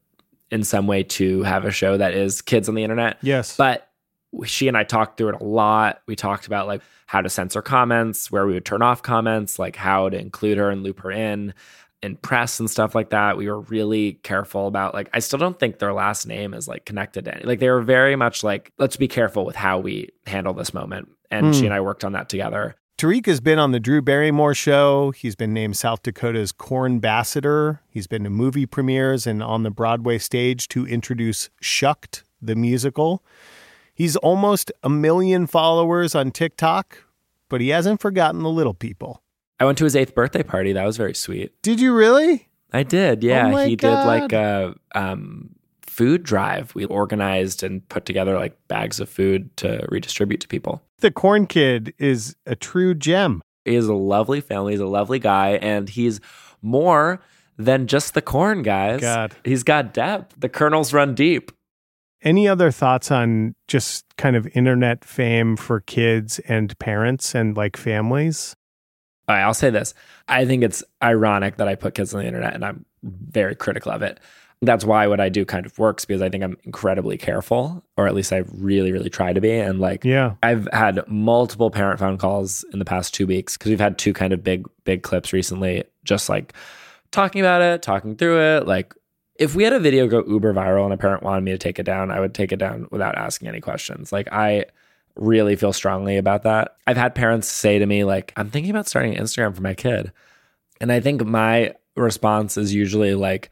in 0.50 0.62
some 0.64 0.86
way 0.86 1.02
to 1.02 1.42
have 1.42 1.64
a 1.64 1.70
show 1.70 1.96
that 1.96 2.14
is 2.14 2.42
kids 2.42 2.68
on 2.68 2.74
the 2.74 2.82
internet. 2.82 3.18
Yes. 3.22 3.56
But 3.56 3.88
she 4.44 4.68
and 4.68 4.76
I 4.76 4.84
talked 4.84 5.16
through 5.16 5.30
it 5.30 5.40
a 5.40 5.44
lot. 5.44 6.02
We 6.06 6.16
talked 6.16 6.46
about 6.46 6.66
like 6.66 6.82
how 7.06 7.20
to 7.20 7.30
censor 7.30 7.62
comments, 7.62 8.30
where 8.30 8.46
we 8.46 8.54
would 8.54 8.64
turn 8.64 8.82
off 8.82 9.02
comments, 9.02 9.58
like 9.58 9.76
how 9.76 10.08
to 10.08 10.18
include 10.18 10.58
her 10.58 10.70
and 10.70 10.82
loop 10.82 11.00
her 11.00 11.12
in 11.12 11.54
in 12.04 12.16
press 12.16 12.60
and 12.60 12.70
stuff 12.70 12.94
like 12.94 13.10
that. 13.10 13.36
We 13.36 13.48
were 13.48 13.60
really 13.60 14.14
careful 14.22 14.66
about 14.66 14.94
like 14.94 15.08
I 15.12 15.18
still 15.20 15.38
don't 15.38 15.58
think 15.58 15.78
their 15.78 15.92
last 15.92 16.26
name 16.26 16.54
is 16.54 16.68
like 16.68 16.84
connected 16.84 17.24
to 17.24 17.34
any. 17.34 17.44
Like 17.44 17.58
they 17.60 17.70
were 17.70 17.82
very 17.82 18.14
much 18.16 18.44
like 18.44 18.72
let's 18.78 18.96
be 18.96 19.08
careful 19.08 19.44
with 19.44 19.56
how 19.56 19.78
we 19.78 20.10
handle 20.26 20.52
this 20.54 20.72
moment. 20.74 21.08
And 21.30 21.46
Hmm. 21.46 21.52
she 21.52 21.64
and 21.64 21.74
I 21.74 21.80
worked 21.80 22.04
on 22.04 22.12
that 22.12 22.28
together. 22.28 22.76
Tariq 22.96 23.26
has 23.26 23.40
been 23.40 23.58
on 23.58 23.72
the 23.72 23.80
Drew 23.80 24.00
Barrymore 24.00 24.54
show. 24.54 25.10
He's 25.10 25.34
been 25.34 25.52
named 25.52 25.76
South 25.76 26.02
Dakota's 26.04 26.52
Corn 26.52 26.92
Ambassador. 26.92 27.80
He's 27.88 28.06
been 28.06 28.22
to 28.22 28.30
movie 28.30 28.66
premieres 28.66 29.26
and 29.26 29.42
on 29.42 29.64
the 29.64 29.70
Broadway 29.72 30.18
stage 30.18 30.68
to 30.68 30.86
introduce 30.86 31.50
Shucked, 31.60 32.22
the 32.40 32.54
musical. 32.54 33.24
He's 33.94 34.14
almost 34.16 34.70
a 34.84 34.88
million 34.88 35.48
followers 35.48 36.14
on 36.14 36.30
TikTok, 36.30 36.98
but 37.48 37.60
he 37.60 37.70
hasn't 37.70 38.00
forgotten 38.00 38.42
the 38.44 38.48
little 38.50 38.74
people. 38.74 39.22
I 39.64 39.66
went 39.66 39.78
to 39.78 39.84
his 39.84 39.96
eighth 39.96 40.14
birthday 40.14 40.42
party. 40.42 40.72
That 40.72 40.84
was 40.84 40.96
very 40.96 41.14
sweet. 41.14 41.60
Did 41.62 41.80
you 41.80 41.94
really? 41.94 42.48
I 42.72 42.82
did. 42.82 43.22
Yeah, 43.24 43.50
Oh 43.52 43.64
he 43.64 43.76
God. 43.76 43.88
did 43.88 44.06
like 44.06 44.32
a 44.32 44.74
um, 44.94 45.54
food 45.82 46.22
drive. 46.22 46.74
We 46.74 46.84
organized 46.86 47.62
and 47.62 47.88
put 47.88 48.04
together 48.04 48.34
like 48.36 48.56
bags 48.68 49.00
of 49.00 49.08
food 49.08 49.56
to 49.58 49.86
redistribute 49.90 50.40
to 50.40 50.48
people. 50.48 50.82
The 50.98 51.10
Corn 51.10 51.46
Kid 51.46 51.94
is 51.98 52.36
a 52.46 52.56
true 52.56 52.94
gem. 52.94 53.42
He 53.64 53.74
is 53.74 53.86
a 53.86 53.94
lovely 53.94 54.40
family. 54.40 54.72
He's 54.72 54.80
a 54.80 54.86
lovely 54.86 55.18
guy, 55.18 55.50
and 55.52 55.88
he's 55.88 56.20
more 56.62 57.20
than 57.56 57.86
just 57.86 58.14
the 58.14 58.22
corn, 58.22 58.62
guys. 58.62 59.00
God. 59.00 59.34
He's 59.44 59.62
got 59.62 59.94
depth. 59.94 60.34
The 60.38 60.48
kernels 60.48 60.92
run 60.92 61.14
deep. 61.14 61.52
Any 62.22 62.48
other 62.48 62.70
thoughts 62.70 63.10
on 63.10 63.54
just 63.68 64.04
kind 64.16 64.34
of 64.34 64.46
internet 64.54 65.04
fame 65.04 65.56
for 65.56 65.80
kids 65.80 66.38
and 66.40 66.76
parents 66.78 67.34
and 67.34 67.56
like 67.56 67.76
families? 67.76 68.54
All 69.28 69.34
right, 69.34 69.42
I'll 69.42 69.54
say 69.54 69.70
this. 69.70 69.94
I 70.28 70.44
think 70.44 70.62
it's 70.62 70.84
ironic 71.02 71.56
that 71.56 71.68
I 71.68 71.74
put 71.74 71.94
kids 71.94 72.14
on 72.14 72.20
the 72.20 72.26
internet 72.26 72.54
and 72.54 72.64
I'm 72.64 72.84
very 73.02 73.54
critical 73.54 73.90
of 73.92 74.02
it. 74.02 74.20
That's 74.62 74.84
why 74.84 75.06
what 75.08 75.20
I 75.20 75.28
do 75.28 75.44
kind 75.44 75.66
of 75.66 75.78
works 75.78 76.04
because 76.04 76.22
I 76.22 76.30
think 76.30 76.42
I'm 76.42 76.56
incredibly 76.64 77.18
careful, 77.18 77.84
or 77.96 78.06
at 78.06 78.14
least 78.14 78.32
I 78.32 78.44
really, 78.52 78.92
really 78.92 79.10
try 79.10 79.32
to 79.32 79.40
be. 79.40 79.50
And 79.50 79.78
like, 79.80 80.04
Yeah. 80.04 80.34
I've 80.42 80.68
had 80.72 81.06
multiple 81.08 81.70
parent 81.70 81.98
phone 81.98 82.16
calls 82.16 82.64
in 82.72 82.78
the 82.78 82.84
past 82.84 83.12
two 83.12 83.26
weeks 83.26 83.56
because 83.56 83.70
we've 83.70 83.80
had 83.80 83.98
two 83.98 84.12
kind 84.12 84.32
of 84.32 84.42
big, 84.42 84.66
big 84.84 85.02
clips 85.02 85.32
recently, 85.32 85.84
just 86.04 86.28
like 86.28 86.54
talking 87.10 87.40
about 87.40 87.60
it, 87.62 87.82
talking 87.82 88.16
through 88.16 88.40
it. 88.40 88.66
Like, 88.66 88.94
if 89.36 89.54
we 89.54 89.64
had 89.64 89.72
a 89.72 89.80
video 89.80 90.06
go 90.06 90.24
uber 90.26 90.54
viral 90.54 90.84
and 90.84 90.94
a 90.94 90.96
parent 90.96 91.22
wanted 91.22 91.42
me 91.42 91.50
to 91.50 91.58
take 91.58 91.78
it 91.78 91.82
down, 91.82 92.10
I 92.10 92.20
would 92.20 92.34
take 92.34 92.52
it 92.52 92.58
down 92.58 92.86
without 92.90 93.18
asking 93.18 93.48
any 93.48 93.60
questions. 93.60 94.12
Like, 94.12 94.28
I 94.32 94.66
really 95.16 95.56
feel 95.56 95.72
strongly 95.72 96.16
about 96.16 96.42
that. 96.42 96.76
I've 96.86 96.96
had 96.96 97.14
parents 97.14 97.48
say 97.48 97.78
to 97.78 97.86
me, 97.86 98.04
like, 98.04 98.32
I'm 98.36 98.50
thinking 98.50 98.70
about 98.70 98.88
starting 98.88 99.14
Instagram 99.14 99.54
for 99.54 99.62
my 99.62 99.74
kid. 99.74 100.12
And 100.80 100.90
I 100.90 101.00
think 101.00 101.24
my 101.24 101.74
response 101.96 102.56
is 102.56 102.74
usually 102.74 103.14
like, 103.14 103.50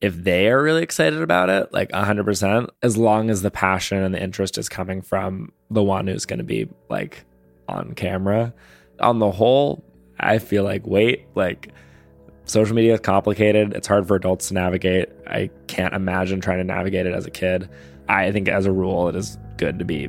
if 0.00 0.16
they 0.16 0.48
are 0.48 0.62
really 0.62 0.82
excited 0.82 1.22
about 1.22 1.48
it, 1.48 1.72
like 1.72 1.90
100%, 1.90 2.68
as 2.82 2.96
long 2.96 3.30
as 3.30 3.42
the 3.42 3.50
passion 3.50 4.02
and 4.02 4.14
the 4.14 4.22
interest 4.22 4.58
is 4.58 4.68
coming 4.68 5.00
from 5.00 5.52
the 5.70 5.82
one 5.82 6.08
who's 6.08 6.26
going 6.26 6.38
to 6.38 6.44
be 6.44 6.68
like 6.88 7.24
on 7.68 7.92
camera. 7.94 8.52
On 9.00 9.20
the 9.20 9.30
whole, 9.30 9.84
I 10.18 10.38
feel 10.38 10.64
like, 10.64 10.86
wait, 10.86 11.26
like 11.36 11.68
social 12.46 12.74
media 12.74 12.94
is 12.94 13.00
complicated. 13.00 13.74
It's 13.74 13.86
hard 13.86 14.08
for 14.08 14.16
adults 14.16 14.48
to 14.48 14.54
navigate. 14.54 15.08
I 15.28 15.50
can't 15.68 15.94
imagine 15.94 16.40
trying 16.40 16.58
to 16.58 16.64
navigate 16.64 17.06
it 17.06 17.14
as 17.14 17.26
a 17.26 17.30
kid. 17.30 17.68
I 18.08 18.32
think, 18.32 18.48
as 18.48 18.66
a 18.66 18.72
rule, 18.72 19.08
it 19.08 19.14
is 19.14 19.38
good 19.56 19.78
to 19.78 19.84
be 19.84 20.08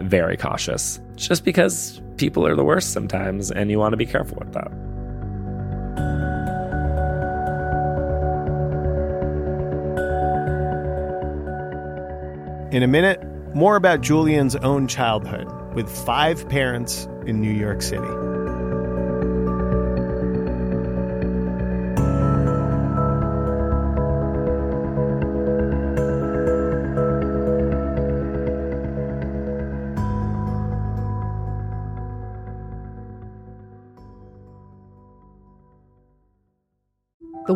very 0.00 0.36
cautious 0.36 1.00
just 1.16 1.44
because 1.44 2.00
people 2.16 2.46
are 2.46 2.54
the 2.54 2.64
worst 2.64 2.92
sometimes 2.92 3.50
and 3.50 3.70
you 3.70 3.78
want 3.78 3.92
to 3.92 3.96
be 3.96 4.06
careful 4.06 4.38
with 4.40 4.52
that. 4.52 4.70
In 12.72 12.84
a 12.84 12.86
minute, 12.86 13.20
more 13.54 13.74
about 13.74 14.00
Julian's 14.00 14.54
own 14.56 14.86
childhood 14.86 15.48
with 15.74 15.90
five 15.90 16.48
parents 16.48 17.08
in 17.26 17.40
New 17.40 17.52
York 17.52 17.82
City. 17.82 18.29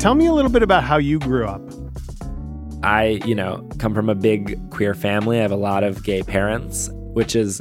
Tell 0.00 0.14
me 0.14 0.24
a 0.26 0.32
little 0.32 0.50
bit 0.50 0.62
about 0.62 0.82
how 0.82 0.96
you 0.96 1.18
grew 1.18 1.46
up. 1.46 1.60
I, 2.82 3.20
you 3.26 3.34
know, 3.34 3.68
come 3.78 3.94
from 3.94 4.08
a 4.08 4.14
big 4.14 4.58
queer 4.70 4.94
family. 4.94 5.38
I 5.38 5.42
have 5.42 5.52
a 5.52 5.56
lot 5.56 5.84
of 5.84 6.02
gay 6.02 6.22
parents, 6.22 6.88
which 6.92 7.36
is 7.36 7.60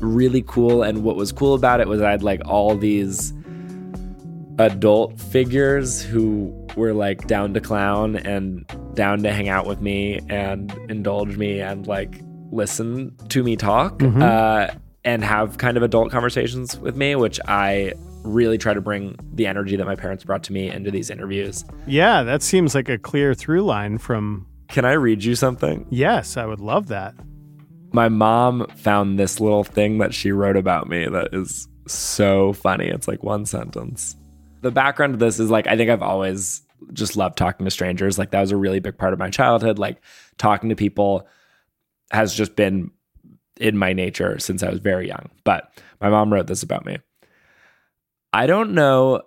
really 0.00 0.44
cool. 0.46 0.82
And 0.82 1.02
what 1.02 1.16
was 1.16 1.32
cool 1.32 1.54
about 1.54 1.80
it 1.80 1.88
was 1.88 2.02
I 2.02 2.10
had 2.10 2.22
like 2.22 2.42
all 2.46 2.76
these 2.76 3.32
adult 4.58 5.18
figures 5.18 6.02
who 6.02 6.52
were 6.76 6.92
like 6.92 7.26
down 7.26 7.54
to 7.54 7.60
clown 7.62 8.16
and 8.16 8.66
down 8.94 9.22
to 9.22 9.32
hang 9.32 9.48
out 9.48 9.66
with 9.66 9.80
me 9.80 10.20
and 10.28 10.70
indulge 10.90 11.36
me 11.38 11.60
and 11.60 11.86
like 11.86 12.20
listen 12.50 13.14
to 13.28 13.42
me 13.42 13.56
talk 13.56 13.98
Mhm. 14.00 14.20
uh, 14.22 14.74
and 15.04 15.24
have 15.24 15.56
kind 15.58 15.76
of 15.78 15.82
adult 15.82 16.10
conversations 16.10 16.78
with 16.78 16.94
me, 16.96 17.14
which 17.14 17.40
I 17.48 17.94
really 18.24 18.58
try 18.58 18.74
to 18.74 18.80
bring 18.80 19.16
the 19.34 19.46
energy 19.46 19.76
that 19.76 19.86
my 19.86 19.94
parents 19.96 20.24
brought 20.24 20.42
to 20.44 20.52
me 20.52 20.70
into 20.70 20.90
these 20.90 21.10
interviews. 21.10 21.64
Yeah, 21.86 22.22
that 22.24 22.42
seems 22.42 22.74
like 22.74 22.88
a 22.88 22.98
clear 22.98 23.34
through 23.34 23.62
line 23.62 23.98
from. 23.98 24.46
Can 24.68 24.84
I 24.84 24.92
read 24.92 25.24
you 25.24 25.34
something? 25.34 25.86
Yes, 25.90 26.36
I 26.36 26.44
would 26.44 26.60
love 26.60 26.88
that. 26.88 27.14
my 27.92 28.08
mom 28.08 28.66
found 28.76 29.18
this 29.18 29.40
little 29.40 29.64
thing 29.64 29.98
that 29.98 30.12
she 30.14 30.32
wrote 30.32 30.56
about 30.56 30.88
me 30.88 31.06
that 31.06 31.28
is 31.32 31.68
so 31.86 32.52
funny. 32.52 32.86
It's 32.88 33.08
like 33.08 33.22
one 33.22 33.46
sentence. 33.46 34.16
The 34.60 34.70
background 34.70 35.14
of 35.14 35.20
this 35.20 35.38
is 35.40 35.50
like, 35.50 35.66
I 35.66 35.76
think 35.76 35.90
I've 35.90 36.02
always 36.02 36.62
just 36.92 37.16
loved 37.16 37.38
talking 37.38 37.64
to 37.64 37.70
strangers. 37.70 38.18
Like, 38.18 38.30
that 38.32 38.40
was 38.40 38.50
a 38.52 38.56
really 38.56 38.80
big 38.80 38.98
part 38.98 39.12
of 39.12 39.18
my 39.18 39.30
childhood. 39.30 39.78
Like, 39.78 40.00
talking 40.36 40.68
to 40.68 40.76
people 40.76 41.26
has 42.10 42.34
just 42.34 42.56
been 42.56 42.90
in 43.58 43.76
my 43.76 43.92
nature 43.92 44.38
since 44.38 44.62
I 44.62 44.68
was 44.70 44.80
very 44.80 45.08
young. 45.08 45.30
But 45.44 45.72
my 46.00 46.08
mom 46.08 46.32
wrote 46.32 46.46
this 46.46 46.62
about 46.62 46.84
me. 46.84 46.98
I 48.32 48.46
don't 48.46 48.74
know 48.74 49.22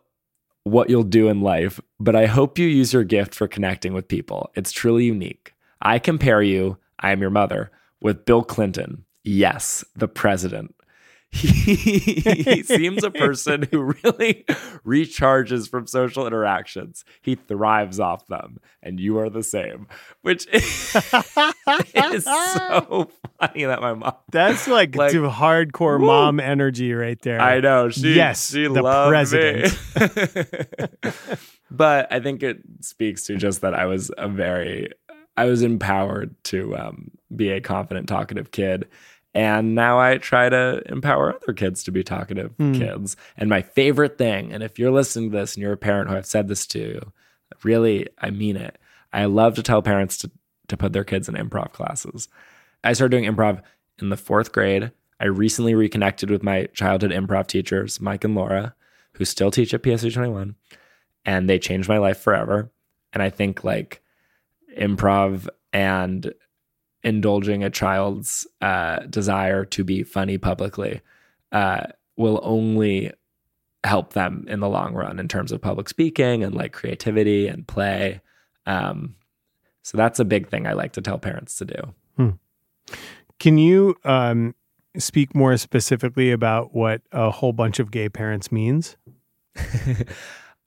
what 0.64 0.90
you'll 0.90 1.04
do 1.04 1.28
in 1.28 1.42
life, 1.42 1.80
but 2.00 2.16
I 2.16 2.28
hope 2.28 2.60
you 2.60 2.68
use 2.68 2.94
your 2.94 3.04
gift 3.04 3.34
for 3.34 3.48
connecting 3.48 3.94
with 3.94 4.08
people. 4.08 4.52
It's 4.56 4.72
truly 4.72 5.06
unique. 5.06 5.54
I 5.82 5.98
compare 5.98 6.42
you, 6.42 6.78
I 7.00 7.12
am 7.12 7.22
your 7.22 7.32
mother, 7.32 7.72
with 8.00 8.26
Bill 8.26 8.44
Clinton. 8.44 9.06
Yes, 9.24 9.84
the 9.96 10.08
president. 10.08 10.76
He, 11.32 12.62
seems 12.64 13.04
a 13.04 13.12
person 13.12 13.68
who 13.72 13.94
really 14.04 14.44
recharges 14.86 15.70
from 15.70 15.88
social 15.88 16.28
interactions. 16.28 17.06
He 17.22 17.36
thrives 17.36 18.00
off 18.00 18.28
them, 18.28 18.60
and 18.84 19.00
you 19.00 19.18
are 19.18 19.30
the 19.30 19.44
same, 19.44 19.88
which 20.22 20.46
is, 20.48 20.64
is 21.96 22.26
so 22.26 23.10
funny 23.40 23.64
that 23.64 23.80
my 23.82 23.94
mom. 23.94 24.14
That's 24.32 24.68
like, 24.68 24.96
Like, 24.96 25.14
hardcore 25.14 26.00
woo. 26.00 26.08
mom 26.08 26.40
energy 26.42 26.94
right 26.94 27.22
there. 27.22 27.40
I 27.40 27.62
know. 27.62 27.90
She, 27.90 28.14
yes, 28.14 28.52
she 28.52 28.68
the 28.68 28.82
president. 28.82 29.78
me. 31.04 31.12
but 31.72 32.12
I 32.12 32.20
think 32.20 32.44
it 32.44 32.60
speaks 32.82 33.24
to 33.28 33.38
just 33.38 33.62
that 33.62 33.74
I 33.74 33.86
was 33.86 34.12
a 34.18 34.28
very, 34.28 34.90
I 35.38 35.46
was 35.46 35.62
empowered 35.62 36.36
to 36.46 36.76
um, 36.76 37.12
be 37.34 37.52
a 37.52 37.62
confident, 37.62 38.10
talkative 38.10 38.52
kid. 38.52 38.88
And 39.34 39.76
now 39.76 39.98
I 40.00 40.18
try 40.18 40.50
to 40.50 40.82
empower 40.88 41.34
other 41.36 41.54
kids 41.54 41.84
to 41.84 41.92
be 41.92 42.04
talkative 42.04 42.52
Hmm. 42.58 42.74
kids. 42.74 43.16
And 43.38 43.50
my 43.50 43.62
favorite 43.62 44.18
thing, 44.18 44.52
and 44.52 44.62
if 44.62 44.78
you're 44.78 44.92
listening 44.92 45.32
to 45.32 45.38
this 45.38 45.56
and 45.56 45.62
you're 45.62 45.72
a 45.74 45.78
parent 45.78 46.10
who 46.10 46.18
I've 46.18 46.26
said 46.26 46.48
this 46.50 46.68
to, 46.68 47.12
really, 47.64 48.08
I 48.18 48.30
mean 48.30 48.58
it. 48.58 48.78
I 49.14 49.26
love 49.26 49.56
to 49.56 49.64
tell 49.64 49.82
parents 49.82 50.18
to, 50.18 50.32
to 50.68 50.76
put 50.78 50.92
their 50.94 51.04
kids 51.06 51.30
in 51.30 51.36
improv 51.36 51.72
classes. 51.72 52.28
I 52.84 52.94
started 52.94 53.18
doing 53.18 53.34
improv 53.34 53.62
in 54.00 54.10
the 54.10 54.18
fourth 54.18 54.52
grade. 54.52 54.92
I 55.20 55.26
recently 55.26 55.76
reconnected 55.76 56.30
with 56.30 56.44
my 56.44 56.66
childhood 56.74 57.12
improv 57.12 57.48
teachers, 57.48 58.02
Mike 58.02 58.24
and 58.24 58.36
Laura, 58.36 58.74
who 59.14 59.24
still 59.26 59.52
teach 59.52 59.74
at 59.74 59.84
PSU 59.84 60.12
21, 60.14 60.56
and 61.26 61.50
they 61.50 61.60
changed 61.60 61.88
my 61.88 62.00
life 62.00 62.18
forever. 62.20 62.72
And 63.14 63.22
I 63.22 63.30
think 63.30 63.64
like 63.64 64.02
improv 64.78 65.48
and 65.74 66.34
indulging 67.04 67.64
a 67.64 67.70
child's 67.70 68.48
uh, 68.62 69.00
desire 69.10 69.66
to 69.66 69.84
be 69.84 70.04
funny 70.04 70.38
publicly 70.38 71.02
uh, 71.52 71.84
will 72.16 72.40
only 72.44 73.12
help 73.84 74.14
them 74.14 74.46
in 74.48 74.60
the 74.60 74.70
long 74.70 74.94
run 74.94 75.20
in 75.20 75.28
terms 75.28 75.52
of 75.52 75.62
public 75.62 75.90
speaking 75.90 76.44
and 76.44 76.54
like 76.54 76.72
creativity 76.72 77.48
and 77.48 77.68
play. 77.68 78.22
Um, 78.66 79.16
so 79.84 79.98
that's 79.98 80.20
a 80.20 80.26
big 80.26 80.48
thing 80.50 80.68
I 80.68 80.74
like 80.74 80.94
to 80.94 81.02
tell 81.02 81.18
parents 81.18 81.56
to 81.58 81.66
do. 81.66 81.94
Hmm. 82.18 82.30
Can 83.40 83.58
you 83.58 83.96
um, 84.04 84.54
speak 84.98 85.34
more 85.34 85.58
specifically 85.58 86.32
about 86.32 86.76
what 86.76 87.02
a 87.12 87.32
whole 87.32 87.54
bunch 87.54 87.80
of 87.80 87.90
gay 87.90 88.08
parents 88.08 88.52
means? 88.52 88.98
uh, 89.56 90.06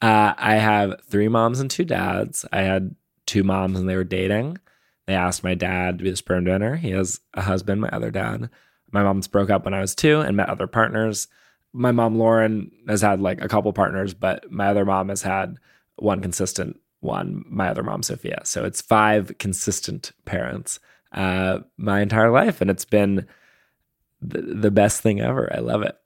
I 0.00 0.54
have 0.56 1.00
three 1.08 1.28
moms 1.28 1.60
and 1.60 1.70
two 1.70 1.84
dads. 1.84 2.44
I 2.52 2.62
had 2.62 2.96
two 3.26 3.44
moms 3.44 3.78
and 3.78 3.88
they 3.88 3.96
were 3.96 4.04
dating. 4.04 4.58
They 5.06 5.14
asked 5.14 5.44
my 5.44 5.54
dad 5.54 5.98
to 5.98 6.04
be 6.04 6.10
the 6.10 6.16
sperm 6.16 6.44
donor. 6.44 6.76
He 6.76 6.90
has 6.90 7.20
a 7.34 7.42
husband, 7.42 7.80
my 7.80 7.88
other 7.88 8.10
dad. 8.10 8.48
My 8.90 9.02
mom's 9.02 9.28
broke 9.28 9.50
up 9.50 9.64
when 9.64 9.74
I 9.74 9.80
was 9.80 9.94
two 9.94 10.20
and 10.20 10.36
met 10.36 10.48
other 10.48 10.66
partners. 10.66 11.28
My 11.72 11.92
mom, 11.92 12.16
Lauren, 12.16 12.70
has 12.88 13.02
had 13.02 13.20
like 13.20 13.42
a 13.42 13.48
couple 13.48 13.72
partners, 13.72 14.14
but 14.14 14.50
my 14.50 14.68
other 14.68 14.84
mom 14.84 15.08
has 15.08 15.22
had 15.22 15.56
one 15.96 16.20
consistent 16.20 16.78
one, 17.00 17.44
my 17.48 17.68
other 17.68 17.82
mom, 17.82 18.02
Sophia. 18.02 18.40
So 18.44 18.64
it's 18.64 18.80
five 18.80 19.36
consistent 19.38 20.12
parents 20.24 20.80
uh, 21.12 21.60
my 21.76 22.00
entire 22.00 22.30
life. 22.30 22.60
And 22.60 22.70
it's 22.70 22.84
been 22.84 23.26
the, 24.20 24.42
the 24.42 24.70
best 24.70 25.00
thing 25.00 25.20
ever. 25.20 25.52
I 25.54 25.58
love 25.58 25.82
it. 25.82 25.96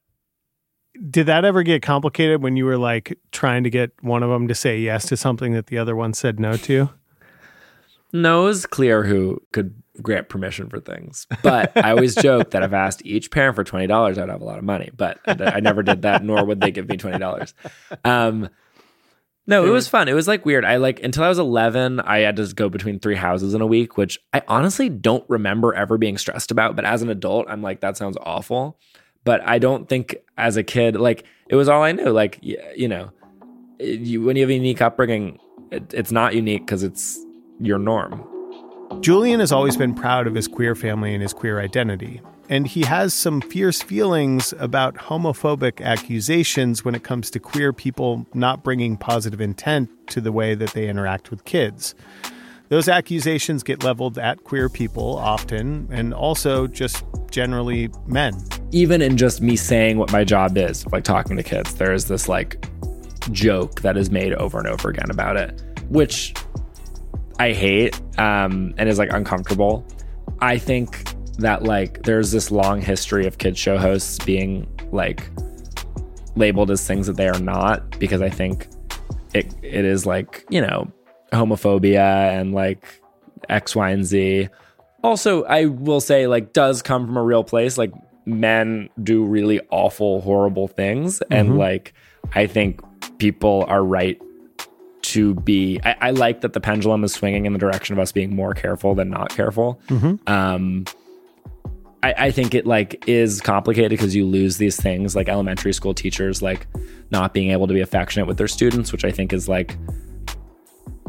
Did 1.11 1.27
that 1.27 1.45
ever 1.45 1.63
get 1.63 1.83
complicated 1.83 2.43
when 2.43 2.57
you 2.57 2.65
were 2.65 2.79
like 2.79 3.19
trying 3.31 3.63
to 3.65 3.71
get 3.71 3.93
one 4.01 4.23
of 4.23 4.31
them 4.31 4.49
to 4.49 4.55
say 4.55 4.79
yes 4.81 5.07
to 5.09 5.17
something 5.17 5.53
that 5.53 5.69
the 5.69 5.79
other 5.79 5.95
one 5.95 6.13
said 6.13 6.41
no 6.41 6.57
to? 6.57 6.91
No, 8.13 8.43
it 8.43 8.47
was 8.47 8.67
clear 8.67 9.05
who 9.05 9.43
could 9.53 9.75
grant 10.01 10.29
permission 10.29 10.69
for 10.69 10.81
things. 10.81 11.27
But 11.43 11.77
I 11.77 11.91
always 11.91 12.15
joke 12.23 12.51
that 12.53 12.63
if 12.63 12.73
I 12.73 12.79
asked 12.79 13.05
each 13.05 13.31
parent 13.31 13.57
for 13.57 13.65
twenty 13.65 13.87
dollars, 13.87 14.19
I'd 14.19 14.29
have 14.29 14.41
a 14.41 14.45
lot 14.45 14.59
of 14.59 14.65
money. 14.65 14.91
But 14.97 15.19
I 15.27 15.61
never 15.61 15.83
did 15.83 16.03
that, 16.03 16.25
nor 16.25 16.45
would 16.45 16.61
they 16.61 16.71
give 16.71 16.89
me 16.89 16.97
twenty 16.97 17.19
dollars. 17.19 17.55
Um, 18.05 18.49
no, 19.47 19.67
it 19.67 19.71
was 19.71 19.89
fun. 19.89 20.09
It 20.09 20.13
was 20.13 20.29
like 20.29 20.45
weird. 20.45 20.65
I 20.65 20.77
like 20.77 21.03
until 21.03 21.25
I 21.25 21.29
was 21.29 21.39
eleven, 21.39 22.01
I 22.01 22.19
had 22.19 22.37
to 22.37 22.47
go 22.55 22.69
between 22.69 22.99
three 22.99 23.15
houses 23.15 23.55
in 23.55 23.63
a 23.63 23.67
week, 23.67 23.97
which 23.97 24.19
I 24.33 24.43
honestly 24.47 24.91
don't 24.91 25.25
remember 25.29 25.73
ever 25.73 25.97
being 25.97 26.19
stressed 26.19 26.51
about. 26.51 26.77
But 26.77 26.85
as 26.85 27.03
an 27.03 27.09
adult, 27.09 27.47
I'm 27.49 27.63
like, 27.63 27.81
that 27.81 27.97
sounds 27.97 28.19
awful. 28.23 28.79
But 29.25 29.41
I 29.47 29.59
don't 29.59 29.89
think 29.89 30.17
as 30.37 30.57
a 30.57 30.63
kid, 30.63 30.97
like 30.97 31.25
it 31.49 31.57
was 31.57 31.69
all 31.69 31.83
I 31.83 31.93
knew. 31.93 32.11
Like 32.11 32.39
you 32.43 32.89
know, 32.89 33.11
you, 33.81 34.23
when 34.23 34.37
you 34.37 34.43
have 34.43 34.51
a 34.51 34.55
unique 34.55 34.83
upbringing, 34.83 35.39
it, 35.71 35.95
it's 35.95 36.13
not 36.13 36.35
unique 36.35 36.67
because 36.67 36.83
it's 36.83 37.19
your 37.61 37.79
norm. 37.79 38.25
Julian 39.01 39.41
has 39.41 39.53
always 39.53 39.77
been 39.77 39.95
proud 39.95 40.27
of 40.27 40.35
his 40.35 40.49
queer 40.49 40.75
family 40.75 41.13
and 41.13 41.23
his 41.23 41.33
queer 41.33 41.61
identity. 41.61 42.21
And 42.49 42.67
he 42.67 42.83
has 42.85 43.13
some 43.13 43.43
fierce 43.43 43.83
feelings 43.83 44.55
about 44.59 44.95
homophobic 44.95 45.83
accusations 45.83 46.85
when 46.85 46.95
it 46.95 47.05
comes 47.05 47.31
to 47.31 47.39
queer 47.39 47.73
people 47.75 48.27
not 48.33 48.65
bringing 48.65 48.97
positive 48.97 49.41
intent 49.41 49.91
to 50.09 50.21
the 50.21 50.33
way 50.33 50.55
that 50.55 50.71
they 50.71 50.89
interact 50.89 51.31
with 51.31 51.45
kids. 51.45 51.95
Those 52.71 52.89
accusations 52.89 53.63
get 53.63 53.83
leveled 53.83 54.19
at 54.19 54.45
queer 54.45 54.69
people 54.69 55.17
often, 55.17 55.89
and 55.91 56.13
also 56.13 56.67
just 56.67 57.03
generally 57.31 57.91
men. 58.07 58.35
Even 58.73 59.01
in 59.01 59.17
just 59.17 59.41
me 59.41 59.57
saying 59.57 59.99
what 59.99 60.13
my 60.13 60.25
job 60.25 60.57
is, 60.59 60.87
like 60.89 61.05
talking 61.05 61.37
to 61.37 61.43
kids, 61.43 61.75
there 61.75 61.93
is 61.93 62.09
this 62.09 62.29
like 62.29 62.67
joke 63.31 63.81
that 63.83 63.97
is 63.97 64.11
made 64.11 64.35
over 64.35 64.59
and 64.59 64.67
over 64.67 64.91
again 64.91 65.11
about 65.11 65.37
it, 65.37 65.63
which 65.89 66.35
I 67.39 67.53
hate 67.53 68.01
um, 68.19 68.75
and 68.77 68.89
is 68.89 68.99
like 68.99 69.13
uncomfortable. 69.13 69.87
I 70.41 70.59
think 70.59 71.05
that 71.39 71.63
like 71.63 72.03
there's 72.03 72.33
this 72.33 72.51
long 72.51 72.81
history 72.81 73.27
of 73.27 73.39
kids 73.39 73.59
show 73.59 73.79
hosts 73.79 74.23
being 74.25 74.67
like 74.91 75.31
labeled 76.37 76.71
as 76.71 76.87
things 76.87 77.07
that 77.07 77.17
they 77.17 77.29
are 77.29 77.39
not 77.41 77.99
because 77.99 78.23
I 78.23 78.31
think 78.31 78.69
it 79.35 79.55
it 79.63 79.85
is 79.85 80.07
like 80.07 80.45
you 80.51 80.61
know 80.61 80.91
homophobia 81.33 82.41
and 82.41 82.55
like 82.55 83.01
X, 83.49 83.77
Y, 83.77 83.91
and 83.91 84.05
Z. 84.05 84.49
Also, 85.03 85.45
I 85.45 85.67
will 85.67 86.01
say 86.01 86.27
like 86.27 86.53
does 86.53 86.83
come 86.83 87.07
from 87.07 87.17
a 87.17 87.23
real 87.23 87.45
place. 87.45 87.79
Like 87.79 87.93
men 88.27 88.89
do 89.03 89.25
really 89.25 89.61
awful, 89.71 90.21
horrible 90.23 90.69
things, 90.69 91.21
mm-hmm. 91.21 91.33
and 91.33 91.59
like 91.59 91.95
I 92.35 92.47
think 92.47 92.81
people 93.19 93.65
are 93.69 93.85
right 93.85 94.21
to 95.19 95.35
be 95.35 95.81
I, 95.85 95.97
I, 96.01 96.11
like 96.13 96.43
that 96.43 96.53
the 96.53 96.61
pendulum 96.61 97.03
is 97.03 97.13
swinging 97.13 97.45
in 97.45 97.53
the 97.53 97.59
direction 97.59 97.93
of 97.93 97.99
us 97.99 98.13
being 98.13 98.35
more 98.35 98.55
careful 98.55 98.95
than 98.95 99.11
not 99.11 99.31
careful 99.31 99.81
mm-hmm. 99.89 100.17
um 100.33 100.85
I, 102.05 102.15
I 102.17 102.31
think 102.31 102.55
it 102.55 102.67
like 102.67 103.09
is 103.09 103.41
complicated 103.41 103.91
because 103.91 104.15
you 104.15 104.25
lose 104.25 104.59
these 104.59 104.77
things 104.81 105.17
like 105.17 105.29
elementary 105.29 105.73
school 105.73 105.93
teachers 105.93 106.41
like 106.41 106.69
not 107.11 107.35
being 107.35 107.51
able 107.51 107.67
to 107.67 107.75
be 107.75 107.81
affectionate 107.81 108.27
with 108.27 108.39
their 108.39 108.47
students 108.47 108.93
which 108.93 109.05
i 109.05 109.11
think 109.11 109.33
is 109.33 109.49
like 109.49 109.77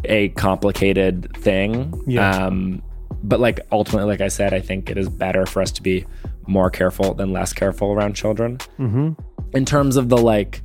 a 0.06 0.30
complicated 0.30 1.32
thing 1.38 1.94
yeah. 2.08 2.46
um 2.46 2.82
but 3.24 3.40
like 3.40 3.60
ultimately 3.72 4.10
like 4.10 4.22
i 4.22 4.28
said 4.28 4.56
i 4.56 4.60
think 4.60 4.90
it 4.90 4.98
is 4.98 5.08
better 5.08 5.46
for 5.46 5.62
us 5.62 5.72
to 5.72 5.84
be 5.84 6.04
more 6.48 6.72
careful 6.72 7.14
than 7.14 7.32
less 7.32 7.54
careful 7.54 7.92
around 7.92 8.16
children 8.16 8.58
mm-hmm. 8.80 9.12
in 9.54 9.66
terms 9.66 9.98
of 9.98 10.10
the 10.10 10.18
like 10.18 10.64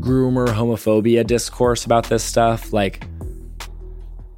groomer 0.00 0.46
homophobia 0.48 1.26
discourse 1.26 1.84
about 1.84 2.08
this 2.08 2.22
stuff. 2.22 2.72
Like 2.72 3.06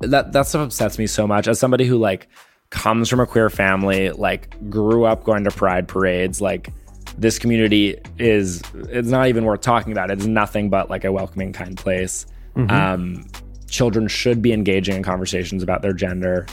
that 0.00 0.32
that 0.32 0.46
stuff 0.46 0.66
upsets 0.66 0.98
me 0.98 1.06
so 1.06 1.26
much. 1.26 1.48
As 1.48 1.58
somebody 1.58 1.86
who 1.86 1.98
like 1.98 2.28
comes 2.70 3.08
from 3.08 3.20
a 3.20 3.26
queer 3.26 3.50
family 3.50 4.10
like 4.10 4.56
grew 4.68 5.04
up 5.04 5.22
going 5.22 5.44
to 5.44 5.50
pride 5.50 5.86
parades 5.86 6.40
like 6.40 6.72
this 7.16 7.38
community 7.38 7.96
is 8.18 8.62
it's 8.74 9.08
not 9.08 9.28
even 9.28 9.44
worth 9.44 9.60
talking 9.60 9.92
about. 9.92 10.10
It's 10.10 10.26
nothing 10.26 10.70
but 10.70 10.90
like 10.90 11.04
a 11.04 11.12
welcoming 11.12 11.52
kind 11.52 11.76
place. 11.76 12.26
Mm-hmm. 12.56 12.70
um, 12.70 13.26
children 13.68 14.06
should 14.06 14.40
be 14.40 14.52
engaging 14.52 14.94
in 14.94 15.02
conversations 15.02 15.64
about 15.64 15.82
their 15.82 15.92
gender 15.92 16.46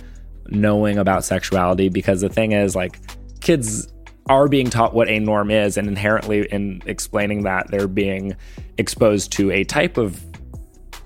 knowing 0.48 0.98
about 0.98 1.24
sexuality 1.24 1.90
because 1.90 2.22
the 2.22 2.30
thing 2.30 2.52
is 2.52 2.76
like 2.76 3.00
kids 3.42 3.88
are 4.28 4.48
being 4.48 4.70
taught 4.70 4.94
what 4.94 5.10
a 5.10 5.20
norm 5.20 5.52
is 5.52 5.78
and 5.78 5.88
inherently 5.88 6.48
in 6.52 6.82
explaining 6.86 7.44
that 7.44 7.70
they're 7.70 7.88
being 7.88 8.36
exposed 8.78 9.32
to 9.34 9.52
a 9.52 9.64
type 9.64 9.98
of 9.98 10.24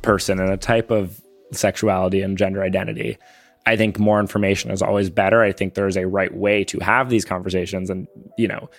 person 0.02 0.40
and 0.40 0.52
a 0.52 0.58
type 0.58 0.92
of 0.92 1.22
sexuality 1.52 2.22
and 2.22 2.38
gender 2.38 2.62
identity. 2.62 3.18
I 3.66 3.76
think 3.76 3.98
more 3.98 4.20
information 4.20 4.70
is 4.70 4.82
always 4.82 5.10
better. 5.10 5.42
I 5.42 5.52
think 5.52 5.74
there's 5.74 5.98
a 5.98 6.06
right 6.06 6.34
way 6.34 6.64
to 6.66 6.80
have 6.80 7.10
these 7.10 7.26
conversations 7.26 7.90
and 7.90 8.08
you 8.38 8.48
know 8.48 8.70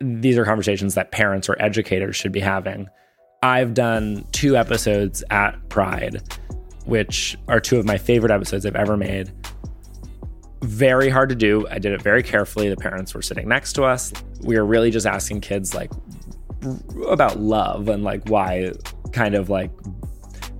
these 0.00 0.38
are 0.38 0.46
conversations 0.46 0.94
that 0.94 1.12
parents 1.12 1.48
or 1.48 1.60
educators 1.60 2.16
should 2.16 2.32
be 2.32 2.40
having. 2.40 2.88
I've 3.42 3.74
done 3.74 4.24
two 4.32 4.56
episodes 4.56 5.22
at 5.30 5.68
pride 5.68 6.22
which 6.86 7.36
are 7.48 7.60
two 7.60 7.78
of 7.78 7.86
my 7.86 7.98
favorite 7.98 8.32
episodes 8.32 8.64
i've 8.66 8.76
ever 8.76 8.96
made 8.96 9.30
very 10.62 11.08
hard 11.08 11.28
to 11.30 11.34
do. 11.34 11.66
I 11.68 11.78
did 11.78 11.92
it 11.92 12.02
very 12.02 12.22
carefully. 12.22 12.68
The 12.68 12.76
parents 12.76 13.14
were 13.14 13.22
sitting 13.22 13.48
next 13.48 13.74
to 13.74 13.84
us. 13.84 14.12
We 14.42 14.56
were 14.56 14.64
really 14.64 14.90
just 14.90 15.06
asking 15.06 15.40
kids 15.40 15.74
like 15.74 15.90
about 17.08 17.40
love 17.40 17.88
and 17.88 18.04
like 18.04 18.28
why 18.28 18.72
kind 19.12 19.34
of 19.34 19.48
like 19.48 19.70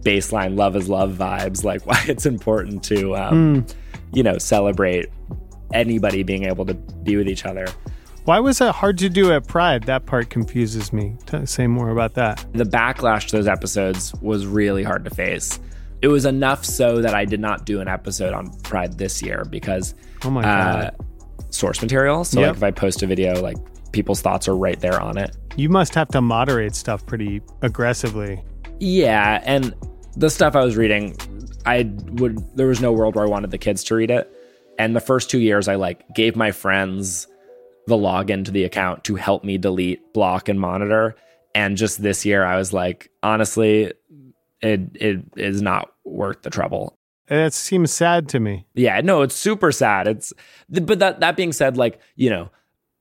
baseline 0.02 0.56
love 0.56 0.76
is 0.76 0.88
love 0.88 1.12
vibes, 1.12 1.64
like 1.64 1.86
why 1.86 2.02
it's 2.08 2.26
important 2.26 2.82
to 2.84 3.16
um, 3.16 3.62
mm. 3.64 3.74
you 4.12 4.22
know, 4.22 4.38
celebrate 4.38 5.08
anybody 5.72 6.22
being 6.22 6.44
able 6.44 6.66
to 6.66 6.74
be 6.74 7.16
with 7.16 7.28
each 7.28 7.44
other. 7.44 7.66
Why 8.24 8.38
was 8.38 8.58
that 8.58 8.72
hard 8.72 8.98
to 8.98 9.08
do 9.08 9.32
at 9.32 9.46
Pride? 9.46 9.84
That 9.84 10.06
part 10.06 10.30
confuses 10.30 10.92
me. 10.92 11.16
Say 11.44 11.66
more 11.66 11.90
about 11.90 12.14
that. 12.14 12.44
The 12.52 12.64
backlash 12.64 13.26
to 13.28 13.36
those 13.36 13.48
episodes 13.48 14.14
was 14.20 14.46
really 14.46 14.82
hard 14.82 15.04
to 15.04 15.10
face 15.10 15.58
it 16.02 16.08
was 16.08 16.24
enough 16.24 16.64
so 16.64 17.00
that 17.02 17.14
I 17.14 17.24
did 17.24 17.40
not 17.40 17.66
do 17.66 17.80
an 17.80 17.88
episode 17.88 18.32
on 18.32 18.50
Pride 18.60 18.98
this 18.98 19.22
year 19.22 19.44
because 19.48 19.94
oh 20.24 20.30
my 20.30 20.42
god, 20.42 20.84
uh, 20.84 20.90
source 21.50 21.82
material. 21.82 22.24
So 22.24 22.40
yep. 22.40 22.48
like 22.48 22.56
if 22.56 22.62
I 22.62 22.70
post 22.70 23.02
a 23.02 23.06
video, 23.06 23.40
like 23.40 23.58
people's 23.92 24.20
thoughts 24.20 24.48
are 24.48 24.56
right 24.56 24.78
there 24.80 25.00
on 25.00 25.18
it. 25.18 25.36
You 25.56 25.68
must 25.68 25.94
have 25.94 26.08
to 26.08 26.20
moderate 26.20 26.74
stuff 26.74 27.04
pretty 27.06 27.42
aggressively. 27.62 28.42
Yeah, 28.78 29.42
and 29.44 29.74
the 30.16 30.30
stuff 30.30 30.56
I 30.56 30.64
was 30.64 30.76
reading, 30.76 31.16
I 31.66 31.90
would 32.12 32.38
there 32.56 32.66
was 32.66 32.80
no 32.80 32.92
world 32.92 33.14
where 33.14 33.24
I 33.24 33.28
wanted 33.28 33.50
the 33.50 33.58
kids 33.58 33.84
to 33.84 33.94
read 33.94 34.10
it. 34.10 34.30
And 34.78 34.96
the 34.96 35.00
first 35.00 35.28
two 35.28 35.40
years, 35.40 35.68
I 35.68 35.74
like 35.74 36.04
gave 36.14 36.36
my 36.36 36.52
friends 36.52 37.26
the 37.86 37.96
login 37.96 38.44
to 38.46 38.50
the 38.50 38.64
account 38.64 39.04
to 39.04 39.16
help 39.16 39.44
me 39.44 39.58
delete, 39.58 40.14
block, 40.14 40.48
and 40.48 40.58
monitor. 40.58 41.16
And 41.54 41.76
just 41.76 42.00
this 42.00 42.24
year, 42.24 42.44
I 42.44 42.56
was 42.56 42.72
like, 42.72 43.10
honestly, 43.22 43.92
it 44.62 44.80
it 44.94 45.24
is 45.36 45.62
not 45.62 45.92
worth 46.04 46.42
the 46.42 46.50
trouble. 46.50 46.96
It 47.28 47.52
seems 47.52 47.92
sad 47.92 48.28
to 48.30 48.40
me. 48.40 48.66
Yeah, 48.74 49.00
no, 49.02 49.22
it's 49.22 49.36
super 49.36 49.70
sad. 49.70 50.08
It's 50.08 50.32
but 50.68 50.98
that 50.98 51.20
that 51.20 51.36
being 51.36 51.52
said, 51.52 51.76
like, 51.76 52.00
you 52.16 52.30
know, 52.30 52.50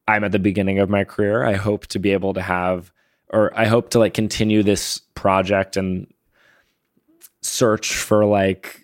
I'm 0.07 0.23
at 0.23 0.31
the 0.31 0.39
beginning 0.39 0.79
of 0.79 0.89
my 0.89 1.03
career. 1.03 1.43
I 1.45 1.53
hope 1.53 1.87
to 1.87 1.99
be 1.99 2.11
able 2.11 2.33
to 2.33 2.41
have 2.41 2.91
or 3.29 3.57
I 3.57 3.65
hope 3.65 3.89
to 3.91 3.99
like 3.99 4.13
continue 4.13 4.63
this 4.63 4.99
project 5.15 5.77
and 5.77 6.11
search 7.41 7.95
for 7.95 8.25
like 8.25 8.81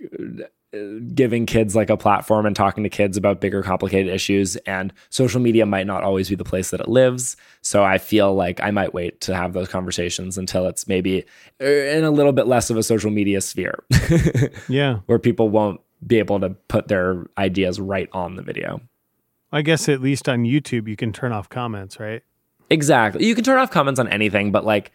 giving 1.13 1.45
kids 1.45 1.75
like 1.75 1.89
a 1.89 1.97
platform 1.97 2.45
and 2.45 2.55
talking 2.55 2.83
to 2.83 2.89
kids 2.89 3.17
about 3.17 3.41
bigger 3.41 3.63
complicated 3.63 4.13
issues 4.13 4.55
and 4.57 4.93
social 5.09 5.41
media 5.41 5.65
might 5.65 5.87
not 5.87 6.03
always 6.03 6.29
be 6.29 6.35
the 6.35 6.43
place 6.43 6.69
that 6.71 6.79
it 6.79 6.87
lives. 6.87 7.35
So 7.61 7.83
i 7.83 7.97
feel 7.97 8.33
like 8.35 8.61
i 8.61 8.71
might 8.71 8.93
wait 8.93 9.21
to 9.21 9.35
have 9.35 9.53
those 9.53 9.67
conversations 9.67 10.37
until 10.37 10.67
it's 10.67 10.87
maybe 10.87 11.25
uh, 11.61 11.65
in 11.65 12.03
a 12.03 12.11
little 12.11 12.31
bit 12.33 12.47
less 12.47 12.69
of 12.69 12.77
a 12.77 12.83
social 12.83 13.11
media 13.11 13.41
sphere. 13.41 13.83
Yeah. 14.69 14.99
Where 15.05 15.19
people 15.19 15.49
won't 15.49 15.81
be 16.05 16.19
able 16.19 16.39
to 16.39 16.49
put 16.67 16.87
their 16.87 17.25
ideas 17.37 17.79
right 17.79 18.09
on 18.13 18.35
the 18.35 18.41
video. 18.41 18.81
I 19.51 19.61
guess 19.61 19.87
at 19.89 20.01
least 20.01 20.27
on 20.27 20.43
youtube 20.43 20.87
you 20.87 20.95
can 20.95 21.13
turn 21.13 21.31
off 21.31 21.49
comments 21.49 21.99
right? 21.99 22.23
Exactly. 22.69 23.25
You 23.25 23.35
can 23.35 23.43
turn 23.43 23.59
off 23.59 23.71
comments 23.71 23.99
on 23.99 24.07
anything 24.07 24.51
but 24.51 24.65
like 24.65 24.91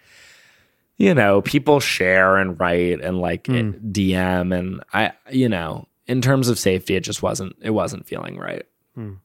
you 1.01 1.15
know, 1.15 1.41
people 1.41 1.81
share 1.81 2.37
and 2.37 2.61
write 2.61 3.01
and 3.01 3.21
like 3.21 3.45
mm. 3.45 3.91
DM 3.91 4.57
and 4.57 4.85
I 4.93 5.13
you 5.31 5.49
know, 5.49 5.89
in 6.07 6.21
terms 6.21 6.49
of 6.49 6.59
safety 6.59 6.95
it 6.95 7.01
just 7.01 7.23
wasn't 7.23 7.57
it 7.63 7.71
wasn't 7.71 8.07
feeling 8.07 8.37
right. 8.37 8.67
Mm. 8.97 9.17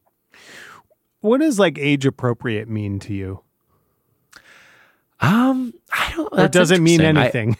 What 1.19 1.41
does 1.41 1.59
like 1.59 1.77
age 1.77 2.05
appropriate 2.05 2.69
mean 2.69 2.99
to 2.99 3.13
you? 3.13 3.41
Um, 5.19 5.73
I 5.91 6.13
don't. 6.15 6.39
It 6.39 6.51
doesn't 6.53 6.81
mean 6.81 7.01
anything. 7.01 7.57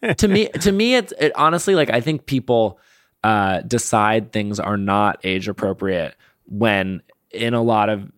I, 0.00 0.12
to 0.18 0.28
me, 0.28 0.48
to 0.48 0.70
me, 0.70 0.94
it's 0.94 1.12
it, 1.18 1.32
honestly 1.34 1.74
like 1.74 1.90
I 1.90 2.00
think 2.00 2.26
people 2.26 2.78
uh, 3.24 3.62
decide 3.62 4.32
things 4.32 4.60
are 4.60 4.76
not 4.76 5.18
age 5.24 5.48
appropriate 5.48 6.14
when, 6.46 7.02
in 7.30 7.54
a 7.54 7.62
lot 7.62 7.88
of 7.88 8.10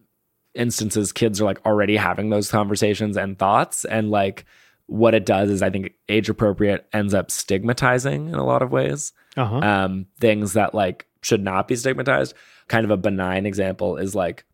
instances, 0.54 1.12
kids 1.12 1.40
are 1.40 1.44
like 1.44 1.64
already 1.64 1.96
having 1.96 2.30
those 2.30 2.50
conversations 2.50 3.16
and 3.16 3.38
thoughts, 3.38 3.84
and 3.86 4.10
like 4.10 4.44
what 4.86 5.14
it 5.14 5.24
does 5.24 5.50
is 5.50 5.62
I 5.62 5.70
think 5.70 5.92
age 6.08 6.28
appropriate 6.28 6.86
ends 6.92 7.14
up 7.14 7.30
stigmatizing 7.30 8.28
in 8.28 8.34
a 8.34 8.44
lot 8.44 8.62
of 8.62 8.70
ways. 8.70 9.12
Uh-huh. 9.36 9.56
Um, 9.56 10.06
things 10.20 10.52
that 10.52 10.74
like 10.74 11.06
should 11.22 11.42
not 11.42 11.68
be 11.68 11.76
stigmatized. 11.76 12.34
Kind 12.68 12.84
of 12.84 12.90
a 12.90 12.96
benign 12.96 13.46
example 13.46 13.96
is 13.96 14.14
like, 14.14 14.44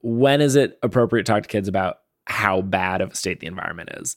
when 0.00 0.40
is 0.40 0.56
it 0.56 0.78
appropriate 0.82 1.24
to 1.24 1.32
talk 1.32 1.42
to 1.42 1.48
kids 1.48 1.68
about 1.68 1.98
how 2.26 2.62
bad 2.62 3.00
of 3.00 3.12
a 3.12 3.16
state 3.16 3.40
the 3.40 3.46
environment 3.46 3.90
is? 3.94 4.16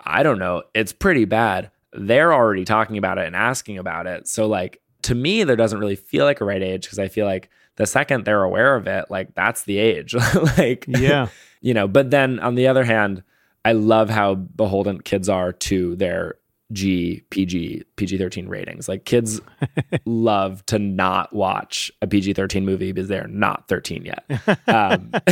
I 0.00 0.22
don't 0.22 0.38
know. 0.38 0.62
It's 0.74 0.92
pretty 0.92 1.24
bad. 1.24 1.70
They're 1.92 2.32
already 2.32 2.64
talking 2.64 2.98
about 2.98 3.18
it 3.18 3.26
and 3.26 3.36
asking 3.36 3.78
about 3.78 4.06
it. 4.06 4.28
So, 4.28 4.46
like, 4.46 4.80
to 5.02 5.14
me, 5.14 5.44
there 5.44 5.56
doesn't 5.56 5.78
really 5.78 5.96
feel 5.96 6.24
like 6.24 6.40
a 6.40 6.44
right 6.44 6.62
age 6.62 6.82
because 6.82 6.98
I 6.98 7.08
feel 7.08 7.26
like 7.26 7.50
the 7.76 7.86
second 7.86 8.24
they're 8.24 8.42
aware 8.42 8.76
of 8.76 8.86
it, 8.86 9.06
like, 9.10 9.34
that's 9.34 9.64
the 9.64 9.78
age. 9.78 10.14
like, 10.58 10.84
yeah. 10.88 11.28
You 11.60 11.74
know, 11.74 11.88
but 11.88 12.12
then 12.12 12.38
on 12.38 12.54
the 12.54 12.68
other 12.68 12.84
hand, 12.84 13.24
I 13.64 13.72
love 13.72 14.08
how 14.10 14.34
beholden 14.34 15.00
kids 15.00 15.28
are 15.28 15.52
to 15.52 15.96
their 15.96 16.36
G, 16.72 17.22
PG, 17.30 17.84
PG 17.96 18.18
13 18.18 18.48
ratings. 18.48 18.88
Like 18.88 19.04
kids 19.04 19.40
love 20.04 20.64
to 20.66 20.78
not 20.78 21.32
watch 21.32 21.90
a 22.02 22.06
PG 22.06 22.34
13 22.34 22.64
movie 22.64 22.92
because 22.92 23.08
they're 23.08 23.26
not 23.28 23.68
13 23.68 24.04
yet. 24.04 24.24
Um, 24.68 25.10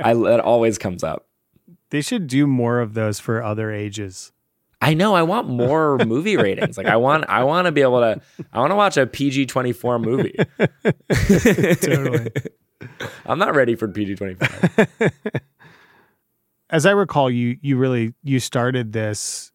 I, 0.00 0.12
it 0.12 0.40
always 0.40 0.78
comes 0.78 1.04
up. 1.04 1.26
They 1.90 2.00
should 2.00 2.26
do 2.26 2.46
more 2.46 2.80
of 2.80 2.94
those 2.94 3.20
for 3.20 3.42
other 3.42 3.70
ages. 3.70 4.32
I 4.80 4.94
know. 4.94 5.14
I 5.14 5.24
want 5.24 5.46
more 5.48 5.98
movie 5.98 6.38
ratings. 6.38 6.78
Like 6.78 6.86
I 6.86 6.96
want, 6.96 7.26
I 7.28 7.44
want 7.44 7.66
to 7.66 7.72
be 7.72 7.82
able 7.82 8.00
to. 8.00 8.20
I 8.50 8.60
want 8.60 8.70
to 8.70 8.76
watch 8.76 8.96
a 8.96 9.06
PG 9.06 9.46
twenty 9.46 9.72
four 9.72 9.98
movie. 9.98 10.36
totally. 11.18 12.30
I'm 13.26 13.38
not 13.38 13.54
ready 13.54 13.74
for 13.74 13.88
PG 13.88 14.14
twenty 14.14 14.36
five 14.36 15.10
as 16.70 16.86
I 16.86 16.92
recall, 16.92 17.30
you 17.30 17.58
you 17.60 17.76
really 17.76 18.14
you 18.22 18.40
started 18.40 18.92
this 18.92 19.52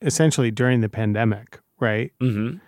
essentially 0.00 0.50
during 0.50 0.80
the 0.80 0.88
pandemic, 0.88 1.58
right? 1.80 2.12
Mm-hmm. 2.20 2.58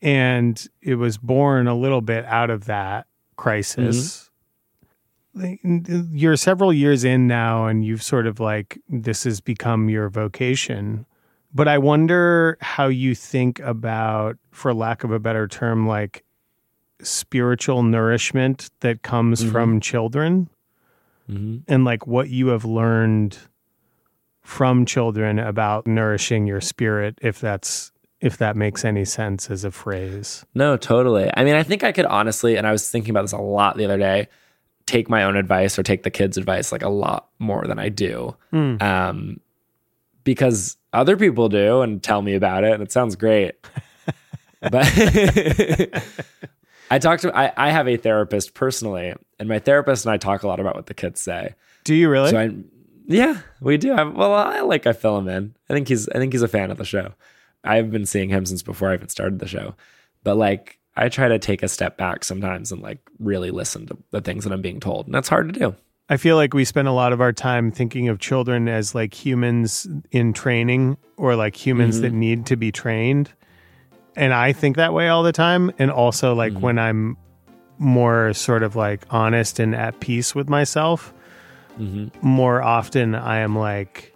And 0.00 0.68
it 0.80 0.94
was 0.94 1.18
born 1.18 1.66
a 1.66 1.74
little 1.74 2.00
bit 2.00 2.24
out 2.26 2.50
of 2.50 2.66
that 2.66 3.06
crisis. 3.36 4.30
Mm-hmm. 5.36 6.16
You're 6.16 6.36
several 6.36 6.72
years 6.72 7.04
in 7.04 7.26
now, 7.26 7.66
and 7.66 7.84
you've 7.84 8.02
sort 8.02 8.26
of 8.26 8.40
like 8.40 8.80
this 8.88 9.24
has 9.24 9.40
become 9.40 9.88
your 9.88 10.08
vocation. 10.08 11.06
But 11.54 11.68
I 11.68 11.78
wonder 11.78 12.58
how 12.60 12.88
you 12.88 13.14
think 13.14 13.58
about, 13.60 14.36
for 14.50 14.74
lack 14.74 15.02
of 15.04 15.12
a 15.12 15.18
better 15.18 15.48
term, 15.48 15.86
like 15.86 16.24
spiritual 17.00 17.82
nourishment 17.82 18.70
that 18.80 19.02
comes 19.02 19.42
mm-hmm. 19.42 19.52
from 19.52 19.80
children 19.80 20.48
mm-hmm. 21.28 21.58
and 21.66 21.84
like 21.84 22.06
what 22.06 22.30
you 22.30 22.48
have 22.48 22.64
learned 22.64 23.38
from 24.42 24.86
children 24.86 25.38
about 25.38 25.86
nourishing 25.86 26.46
your 26.46 26.60
spirit 26.60 27.18
if 27.20 27.40
that's 27.40 27.92
if 28.20 28.38
that 28.38 28.56
makes 28.56 28.84
any 28.84 29.04
sense 29.04 29.50
as 29.50 29.64
a 29.64 29.70
phrase. 29.70 30.44
No, 30.54 30.76
totally. 30.76 31.30
I 31.36 31.44
mean, 31.44 31.54
I 31.54 31.62
think 31.62 31.84
I 31.84 31.92
could 31.92 32.06
honestly, 32.06 32.56
and 32.56 32.66
I 32.66 32.72
was 32.72 32.90
thinking 32.90 33.10
about 33.10 33.22
this 33.22 33.32
a 33.32 33.38
lot 33.38 33.76
the 33.76 33.84
other 33.84 33.98
day, 33.98 34.28
take 34.86 35.08
my 35.08 35.22
own 35.22 35.36
advice 35.36 35.78
or 35.78 35.82
take 35.82 36.02
the 36.02 36.10
kids' 36.10 36.36
advice 36.36 36.72
like 36.72 36.82
a 36.82 36.88
lot 36.88 37.28
more 37.38 37.64
than 37.66 37.78
I 37.78 37.90
do. 37.90 38.34
Mm. 38.52 38.82
Um, 38.82 39.40
because 40.24 40.76
other 40.92 41.16
people 41.16 41.48
do 41.48 41.82
and 41.82 42.02
tell 42.02 42.22
me 42.22 42.34
about 42.34 42.64
it, 42.64 42.72
and 42.72 42.82
it 42.82 42.90
sounds 42.90 43.14
great. 43.14 43.54
but 44.60 44.84
I 46.90 46.98
talked 46.98 47.22
to 47.22 47.36
I, 47.36 47.52
I 47.56 47.70
have 47.70 47.86
a 47.86 47.96
therapist 47.96 48.54
personally, 48.54 49.14
and 49.38 49.48
my 49.48 49.58
therapist 49.58 50.04
and 50.04 50.12
I 50.12 50.16
talk 50.16 50.42
a 50.42 50.48
lot 50.48 50.60
about 50.60 50.74
what 50.74 50.86
the 50.86 50.94
kids 50.94 51.20
say. 51.20 51.54
Do 51.84 51.94
you 51.94 52.08
really? 52.08 52.30
So 52.30 52.38
I, 52.38 52.50
yeah, 53.06 53.40
we 53.60 53.76
do. 53.76 53.92
I, 53.92 54.02
well, 54.04 54.34
I 54.34 54.60
like 54.60 54.86
I 54.86 54.92
fill 54.92 55.18
him 55.18 55.28
in. 55.28 55.54
I 55.68 55.74
think 55.74 55.88
he's 55.88 56.08
I 56.08 56.18
think 56.18 56.32
he's 56.32 56.42
a 56.42 56.48
fan 56.48 56.70
of 56.70 56.78
the 56.78 56.84
show. 56.84 57.14
I've 57.64 57.90
been 57.90 58.06
seeing 58.06 58.28
him 58.28 58.46
since 58.46 58.62
before 58.62 58.90
I 58.90 58.94
even 58.94 59.08
started 59.08 59.38
the 59.38 59.48
show, 59.48 59.74
but 60.22 60.36
like 60.36 60.78
I 60.96 61.08
try 61.08 61.28
to 61.28 61.38
take 61.38 61.62
a 61.62 61.68
step 61.68 61.96
back 61.96 62.24
sometimes 62.24 62.72
and 62.72 62.82
like 62.82 62.98
really 63.18 63.50
listen 63.50 63.86
to 63.86 63.96
the 64.10 64.20
things 64.20 64.44
that 64.44 64.52
I'm 64.52 64.62
being 64.62 64.80
told, 64.80 65.06
and 65.06 65.14
that's 65.14 65.28
hard 65.28 65.52
to 65.52 65.58
do. 65.58 65.74
I 66.10 66.16
feel 66.16 66.36
like 66.36 66.54
we 66.54 66.64
spend 66.64 66.88
a 66.88 66.92
lot 66.92 67.12
of 67.12 67.20
our 67.20 67.32
time 67.32 67.70
thinking 67.70 68.08
of 68.08 68.18
children 68.18 68.66
as 68.66 68.94
like 68.94 69.12
humans 69.12 69.86
in 70.10 70.32
training 70.32 70.96
or 71.18 71.36
like 71.36 71.54
humans 71.54 71.96
mm-hmm. 71.96 72.02
that 72.02 72.12
need 72.12 72.46
to 72.46 72.56
be 72.56 72.72
trained 72.72 73.30
and 74.18 74.34
I 74.34 74.52
think 74.52 74.76
that 74.76 74.92
way 74.92 75.08
all 75.08 75.22
the 75.22 75.32
time. 75.32 75.70
And 75.78 75.90
also, 75.90 76.34
like 76.34 76.52
mm-hmm. 76.52 76.62
when 76.62 76.78
I'm 76.78 77.16
more 77.78 78.32
sort 78.34 78.62
of 78.62 78.76
like 78.76 79.06
honest 79.10 79.58
and 79.58 79.74
at 79.74 80.00
peace 80.00 80.34
with 80.34 80.48
myself, 80.48 81.12
mm-hmm. 81.78 82.08
more 82.26 82.62
often 82.62 83.14
I 83.14 83.38
am 83.38 83.56
like, 83.56 84.14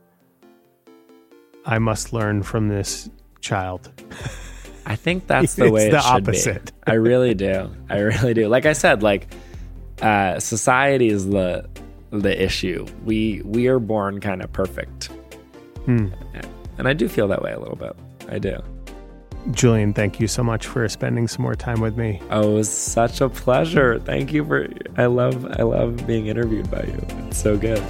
I 1.65 1.79
must 1.79 2.13
learn 2.13 2.43
from 2.43 2.69
this 2.69 3.09
child. 3.41 3.91
I 4.85 4.97
think 4.97 5.27
that's 5.27 5.55
the 5.55 5.71
way 5.73 5.91
the 5.91 5.99
it 5.99 6.05
opposite. 6.05 6.73
I 6.87 6.95
really 6.95 7.35
do. 7.35 7.71
I 7.89 7.99
really 7.99 8.35
do. 8.35 8.49
Like 8.49 8.67
I 8.67 8.73
said, 8.73 9.03
like 9.03 9.29
uh, 10.01 10.41
society 10.41 11.09
is 11.09 11.29
the 11.29 11.69
the 12.11 12.43
issue. 12.43 12.87
We 13.05 13.43
we 13.45 13.69
are 13.69 13.79
born 13.79 14.21
kind 14.21 14.43
of 14.43 14.53
perfect, 14.53 15.07
hmm. 15.85 16.09
and 16.79 16.89
I 16.89 16.93
do 16.93 17.09
feel 17.09 17.29
that 17.29 17.43
way 17.43 17.53
a 17.53 17.59
little 17.59 17.77
bit. 17.77 17.95
I 18.29 18.39
do. 18.39 18.61
Julian, 19.51 19.93
thank 19.93 20.21
you 20.21 20.29
so 20.29 20.45
much 20.45 20.67
for 20.67 20.89
spending 20.89 21.27
some 21.27 21.43
more 21.43 21.57
time 21.57 21.81
with 21.81 21.97
me. 21.97 22.21
Oh, 22.31 22.53
it 22.53 22.55
was 22.55 22.71
such 22.71 23.21
a 23.21 23.29
pleasure. 23.29 23.99
Thank 23.99 24.33
you 24.33 24.45
for 24.45 24.69
I 24.97 25.07
love 25.07 25.47
I 25.59 25.63
love 25.63 26.07
being 26.07 26.29
interviewed 26.29 26.71
by 26.71 26.85
you. 26.85 27.05
It's 27.27 27.39
so 27.39 27.57
good. 27.57 27.83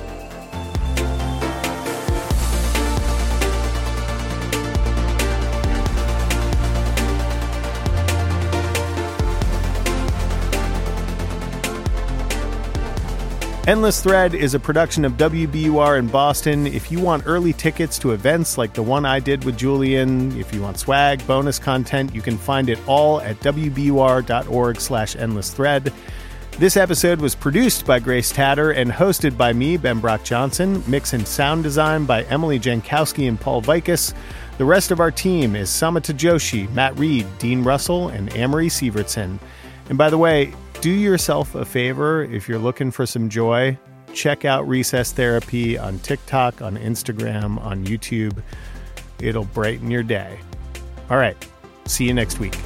Endless 13.68 14.03
Thread 14.03 14.35
is 14.35 14.55
a 14.55 14.59
production 14.59 15.05
of 15.05 15.12
WBUR 15.12 15.96
in 15.96 16.09
Boston. 16.09 16.66
If 16.66 16.90
you 16.90 16.98
want 16.98 17.22
early 17.27 17.53
tickets 17.53 17.96
to 18.01 18.11
events 18.11 18.59
like 18.59 18.72
the 18.72 18.83
one 18.83 19.07
I 19.07 19.20
did 19.20 19.44
with 19.44 19.57
Julian, 19.57 20.37
if 20.37 20.53
you 20.53 20.61
want 20.61 20.81
swag, 20.81 21.25
bonus 21.29 21.61
content, 21.61 22.12
you 22.12 22.22
can 22.22 22.37
find 22.37 22.68
it 22.68 22.81
all 22.88 23.20
at 23.20 23.38
wbur.org 23.38 24.81
slash 24.81 25.14
endless 25.14 25.55
thread. 25.55 25.92
This 26.59 26.77
episode 26.77 27.20
was 27.20 27.37
produced 27.37 27.87
by 27.87 28.01
Grace 28.01 28.33
Tatter 28.33 28.72
and 28.72 28.90
hosted 28.90 29.37
by 29.37 29.53
me, 29.53 29.77
Ben 29.77 30.01
Brock 30.01 30.25
Johnson. 30.25 30.83
Mix 30.88 31.12
and 31.12 31.27
sound 31.27 31.62
design 31.62 32.05
by 32.05 32.25
Emily 32.25 32.59
Jankowski 32.59 33.29
and 33.29 33.40
Paul 33.40 33.62
Vaitkus. 33.62 34.12
The 34.59 34.64
rest 34.64 34.90
of 34.90 34.98
our 34.98 35.12
team 35.12 35.55
is 35.55 35.70
Samata 35.70 36.12
Joshi, 36.12 36.68
Matt 36.72 36.98
Reed, 36.98 37.29
Dean 37.38 37.62
Russell, 37.62 38.09
and 38.09 38.35
Amory 38.35 38.68
Sivertson. 38.68 39.38
And 39.88 39.96
by 39.96 40.11
the 40.11 40.18
way, 40.18 40.53
do 40.82 40.90
yourself 40.90 41.54
a 41.54 41.64
favor 41.64 42.24
if 42.24 42.48
you're 42.48 42.58
looking 42.58 42.90
for 42.90 43.06
some 43.06 43.28
joy. 43.28 43.78
Check 44.12 44.44
out 44.44 44.66
Recess 44.66 45.12
Therapy 45.12 45.78
on 45.78 46.00
TikTok, 46.00 46.60
on 46.60 46.76
Instagram, 46.76 47.58
on 47.62 47.86
YouTube. 47.86 48.42
It'll 49.20 49.44
brighten 49.44 49.90
your 49.90 50.02
day. 50.02 50.38
All 51.08 51.16
right. 51.16 51.36
See 51.86 52.04
you 52.04 52.12
next 52.12 52.40
week. 52.40 52.58